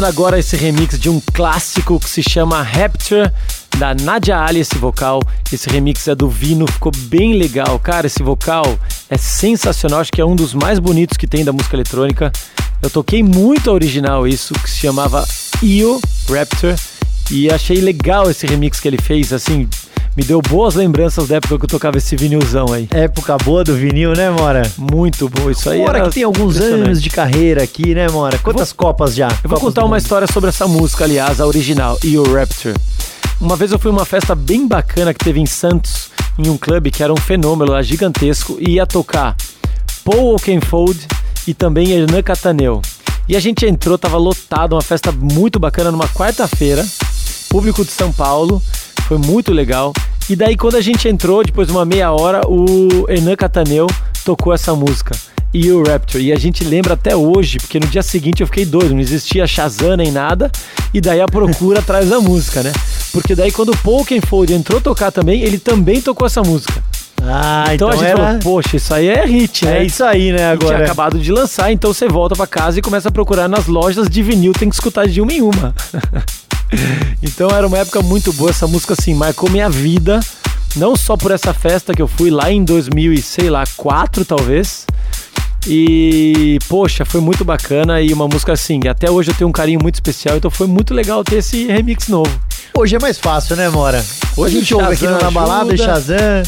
Agora 0.06 0.39
esse 0.39 0.55
remix 0.55 0.98
de 0.98 1.09
um 1.09 1.18
clássico 1.32 1.98
que 1.98 2.09
se 2.09 2.22
chama 2.22 2.62
Rapture, 2.62 3.32
da 3.78 3.94
Nadia 3.94 4.39
Ali, 4.39 4.60
esse 4.60 4.76
vocal. 4.76 5.20
Esse 5.51 5.70
remix 5.70 6.06
é 6.06 6.14
do 6.14 6.28
Vino, 6.28 6.66
ficou 6.70 6.93
bem 6.94 7.32
legal. 7.32 7.78
Cara, 7.78 8.06
esse 8.06 8.22
vocal 8.22 8.78
é 9.09 9.16
sensacional, 9.16 10.01
acho 10.01 10.12
que 10.12 10.20
é 10.20 10.24
um 10.24 10.36
dos 10.36 10.52
mais 10.52 10.78
bonitos 10.78 11.16
que 11.16 11.26
tem 11.26 11.43
da 11.43 11.55
música 11.55 11.74
eletrônica. 11.74 12.31
Eu 12.82 12.90
toquei 12.90 13.22
muito 13.22 13.70
a 13.70 13.72
original 13.72 14.28
isso, 14.28 14.52
que 14.55 14.68
se 14.68 14.76
chamava 14.76 15.26
Io 15.62 15.98
Rapture, 16.28 16.76
e 17.31 17.51
achei 17.51 17.81
legal 17.81 18.31
esse 18.31 18.47
remix 18.47 18.81
que 18.81 18.89
ele 18.89 18.98
fez, 19.01 19.32
assim, 19.32 19.66
me 20.16 20.22
deu 20.22 20.40
boas 20.40 20.74
lembranças 20.74 21.26
da 21.28 21.36
época 21.36 21.58
que 21.58 21.64
eu 21.64 21.68
tocava 21.68 21.98
esse 21.98 22.14
vinilzão 22.14 22.72
aí. 22.72 22.88
Época 22.90 23.36
boa 23.38 23.64
do 23.64 23.74
vinil, 23.74 24.12
né, 24.12 24.30
Mora? 24.30 24.62
Muito 24.78 25.28
boa, 25.28 25.50
isso 25.50 25.68
aí 25.68 25.80
Mora 25.80 26.04
que 26.04 26.14
tem 26.14 26.22
alguns 26.22 26.56
anos 26.58 27.02
de 27.02 27.10
carreira 27.10 27.64
aqui, 27.64 27.94
né, 27.94 28.08
Mora? 28.08 28.38
Quantas 28.38 28.72
copas 28.72 29.14
já? 29.14 29.28
Eu 29.42 29.50
vou 29.50 29.58
contar 29.58 29.84
uma 29.84 29.98
história 29.98 30.28
sobre 30.32 30.50
essa 30.50 30.68
música, 30.68 31.04
aliás, 31.04 31.40
a 31.40 31.46
original, 31.46 31.98
Io 32.04 32.22
Rapture. 32.32 32.76
Uma 33.40 33.56
vez 33.56 33.72
eu 33.72 33.78
fui 33.78 33.90
uma 33.90 34.04
festa 34.04 34.34
bem 34.34 34.68
bacana 34.68 35.12
que 35.12 35.24
teve 35.24 35.40
em 35.40 35.46
Santos, 35.46 36.10
em 36.38 36.48
um 36.48 36.56
clube 36.56 36.90
que 36.92 37.02
era 37.02 37.12
um 37.12 37.16
fenômeno 37.16 37.72
lá 37.72 37.82
gigantesco, 37.82 38.56
e 38.60 38.74
ia 38.74 38.86
tocar 38.86 39.36
Paul 40.04 40.32
Oakenfold 40.32 41.08
e 41.46 41.52
também 41.52 41.90
Hernan 41.90 42.22
Cataneu. 42.22 42.80
E 43.28 43.34
a 43.36 43.40
gente 43.40 43.66
entrou, 43.66 43.98
tava 43.98 44.16
lotado, 44.16 44.74
uma 44.74 44.82
festa 44.82 45.10
muito 45.10 45.58
bacana 45.58 45.90
numa 45.90 46.06
quarta-feira, 46.06 46.86
público 47.48 47.84
de 47.84 47.90
São 47.90 48.12
Paulo, 48.12 48.62
foi 49.14 49.18
muito 49.18 49.52
legal. 49.52 49.92
E 50.28 50.34
daí 50.34 50.56
quando 50.56 50.76
a 50.76 50.80
gente 50.80 51.06
entrou, 51.08 51.44
depois 51.44 51.68
de 51.68 51.72
uma 51.72 51.84
meia 51.84 52.10
hora, 52.10 52.40
o 52.48 53.06
Hernan 53.08 53.36
Cataneu 53.36 53.86
tocou 54.24 54.52
essa 54.52 54.74
música. 54.74 55.14
E 55.52 55.70
o 55.70 55.84
Rapture. 55.84 56.24
E 56.24 56.32
a 56.32 56.36
gente 56.36 56.64
lembra 56.64 56.94
até 56.94 57.14
hoje, 57.14 57.58
porque 57.58 57.78
no 57.78 57.86
dia 57.86 58.02
seguinte 58.02 58.40
eu 58.40 58.46
fiquei 58.48 58.64
doido, 58.64 58.92
não 58.92 59.00
existia 59.00 59.46
Shazam 59.46 59.96
nem 59.96 60.10
nada, 60.10 60.50
e 60.92 61.00
daí 61.00 61.20
a 61.20 61.26
procura 61.26 61.78
atrás 61.80 62.08
da 62.08 62.18
música, 62.20 62.62
né? 62.64 62.72
Porque 63.12 63.36
daí 63.36 63.52
quando 63.52 63.68
o 63.70 63.76
Pokenfold 63.76 64.52
entrou 64.52 64.80
tocar 64.80 65.12
também, 65.12 65.42
ele 65.42 65.58
também 65.58 66.00
tocou 66.00 66.26
essa 66.26 66.42
música. 66.42 66.82
Ah, 67.22 67.66
então, 67.72 67.88
então 67.88 67.88
a 67.90 67.92
gente 67.96 68.04
era- 68.06 68.16
falou, 68.26 68.40
poxa, 68.40 68.76
isso 68.76 68.92
aí 68.92 69.06
é 69.06 69.24
hit, 69.24 69.64
né? 69.64 69.78
É 69.78 69.84
isso 69.84 70.02
aí, 70.02 70.32
né, 70.32 70.38
E 70.38 70.42
agora. 70.42 70.74
tinha 70.74 70.84
acabado 70.84 71.18
de 71.20 71.30
lançar, 71.30 71.70
então 71.70 71.92
você 71.94 72.08
volta 72.08 72.34
pra 72.34 72.46
casa 72.48 72.80
e 72.80 72.82
começa 72.82 73.08
a 73.08 73.12
procurar 73.12 73.46
nas 73.48 73.66
lojas 73.68 74.08
de 74.10 74.22
vinil, 74.24 74.52
tem 74.52 74.68
que 74.68 74.74
escutar 74.74 75.06
de 75.06 75.20
uma 75.20 75.32
em 75.32 75.40
uma. 75.40 75.72
então 77.22 77.48
era 77.51 77.66
uma 77.66 77.78
época 77.78 78.02
muito 78.02 78.32
boa, 78.32 78.51
essa 78.51 78.66
música 78.66 78.94
assim, 78.98 79.14
marcou 79.14 79.51
minha 79.51 79.68
vida, 79.68 80.20
não 80.76 80.96
só 80.96 81.16
por 81.16 81.30
essa 81.30 81.55
festa 81.55 81.94
que 81.94 82.02
eu 82.02 82.09
fui 82.09 82.30
lá 82.30 82.51
em 82.51 82.64
2000 82.64 83.12
e 83.12 83.22
sei 83.22 83.51
lá, 83.51 83.64
4 83.76 84.24
talvez, 84.24 84.86
E, 85.66 86.59
poxa, 86.68 87.05
foi 87.05 87.20
muito 87.20 87.44
bacana 87.44 88.01
e 88.01 88.12
uma 88.12 88.28
música 88.28 88.52
assim, 88.52 88.80
até 88.88 89.10
hoje 89.10 89.30
eu 89.30 89.34
tenho 89.34 89.48
um 89.48 89.52
carinho 89.52 89.80
muito 89.80 89.94
especial, 89.94 90.36
então 90.36 90.51
foi 90.51 90.66
muito 90.66 90.92
legal 90.92 91.24
ter 91.24 91.36
esse 91.36 91.66
remix 91.66 92.09
novo. 92.09 92.30
Hoje 92.76 92.96
é 92.96 92.98
mais 92.98 93.18
fácil, 93.18 93.56
né, 93.56 93.68
Mora? 93.70 94.05
Hoje 94.36 94.56
a 94.56 94.60
gente 94.60 94.74
ouve 94.74 94.92
aqui 94.92 95.06
na 95.06 95.30
balada. 95.30 95.74
Shazam. 95.76 96.42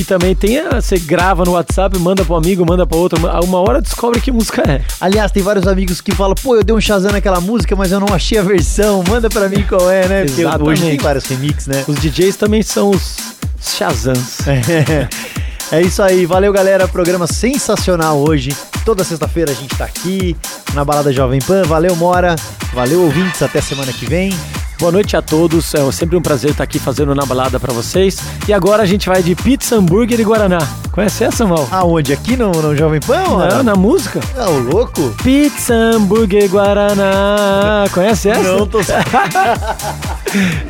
E 0.00 0.04
também 0.04 0.34
tem, 0.34 0.58
a- 0.58 0.80
você 0.80 0.98
grava 0.98 1.44
no 1.44 1.52
WhatsApp, 1.52 1.98
manda 1.98 2.24
pro 2.24 2.36
amigo, 2.36 2.64
manda 2.64 2.86
pra 2.86 2.96
outro, 2.96 3.18
uma 3.44 3.58
hora 3.60 3.80
descobre 3.82 4.20
que 4.20 4.30
música 4.30 4.62
é. 4.70 4.80
Aliás, 5.00 5.32
tem 5.32 5.42
vários 5.42 5.66
amigos 5.66 6.00
que 6.00 6.12
falam, 6.14 6.34
pô, 6.40 6.54
eu 6.56 6.62
dei 6.62 6.74
um 6.74 6.80
Shazam 6.80 7.10
naquela 7.12 7.40
música, 7.40 7.74
mas 7.74 7.90
eu 7.92 7.98
não 8.00 8.14
achei 8.14 8.38
a 8.38 8.42
versão. 8.42 9.02
Manda 9.08 9.28
pra 9.28 9.48
mim 9.48 9.64
qual 9.68 9.90
é, 9.90 10.06
né? 10.06 10.24
Porque 10.24 10.42
hoje 10.70 10.82
tem 10.82 10.98
vários 10.98 11.24
remix, 11.26 11.66
né? 11.66 11.84
Os 11.88 11.96
DJs 12.00 12.36
também 12.36 12.62
são 12.62 12.90
os 12.90 13.16
Shazams. 13.60 14.38
É 14.46 15.08
isso 15.82 16.02
aí, 16.02 16.24
valeu 16.24 16.50
galera, 16.50 16.88
programa 16.88 17.26
sensacional 17.26 18.18
hoje. 18.18 18.56
Toda 18.86 19.04
sexta-feira 19.04 19.52
a 19.52 19.54
gente 19.54 19.76
tá 19.76 19.84
aqui 19.84 20.34
na 20.72 20.82
Balada 20.82 21.12
Jovem 21.12 21.40
Pan. 21.40 21.62
Valeu, 21.64 21.94
Mora. 21.94 22.36
Valeu, 22.72 23.02
ouvintes. 23.02 23.42
Até 23.42 23.60
semana 23.60 23.92
que 23.92 24.06
vem. 24.06 24.34
Boa 24.78 24.92
noite 24.92 25.16
a 25.16 25.20
todos, 25.20 25.74
é 25.74 25.90
sempre 25.90 26.16
um 26.16 26.22
prazer 26.22 26.52
estar 26.52 26.62
aqui 26.62 26.78
fazendo 26.78 27.12
na 27.12 27.26
balada 27.26 27.58
pra 27.58 27.72
vocês. 27.72 28.20
E 28.46 28.52
agora 28.52 28.84
a 28.84 28.86
gente 28.86 29.08
vai 29.08 29.22
de 29.24 29.34
pizza, 29.34 29.74
hambúrguer 29.74 30.20
e 30.20 30.24
guaraná. 30.24 30.60
Conhece 30.92 31.24
essa, 31.24 31.44
Mal? 31.44 31.66
Aonde? 31.70 32.12
Aqui 32.12 32.36
no, 32.36 32.52
no 32.52 32.76
Jovem 32.76 33.00
Pan? 33.00 33.24
Não, 33.24 33.62
na 33.64 33.74
música. 33.74 34.20
Ah, 34.36 34.48
o 34.48 34.58
louco? 34.60 35.14
Pizza, 35.22 35.74
hambúrguer 35.74 36.44
e 36.44 36.48
guaraná. 36.48 37.86
Conhece 37.92 38.30
essa? 38.30 38.40
Não, 38.40 38.68
tô 38.68 38.78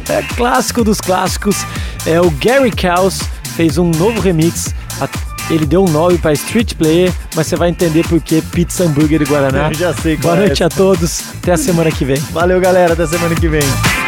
É 0.09 0.23
clássico 0.35 0.83
dos 0.83 1.03
clássicos. 1.03 1.59
É 2.07 2.19
o 2.19 2.31
Gary 2.31 2.71
Caos 2.71 3.21
fez 3.59 3.77
um 3.77 3.91
novo 3.91 4.21
remix. 4.21 4.73
Ele 5.51 5.67
deu 5.67 5.83
um 5.85 5.89
nome 5.89 6.17
para 6.17 6.33
Street 6.33 6.75
Player, 6.75 7.13
mas 7.35 7.49
você 7.49 7.57
vai 7.57 7.71
entender 7.71 8.07
por 8.07 8.21
que 8.21 8.41
pizza, 8.41 8.85
hambúrguer 8.85 9.21
e 9.21 9.25
guaraná. 9.25 9.69
Eu 9.69 9.75
já 9.75 9.93
sei 9.95 10.17
Boa 10.17 10.37
é 10.37 10.41
noite 10.47 10.63
a 10.63 10.69
todos. 10.69 11.23
Até 11.43 11.53
a 11.53 11.57
semana 11.57 11.91
que 11.91 12.05
vem. 12.05 12.19
Valeu, 12.31 12.61
galera. 12.61 12.93
Até 12.93 13.05
semana 13.09 13.35
que 13.35 13.49
vem. 13.49 14.08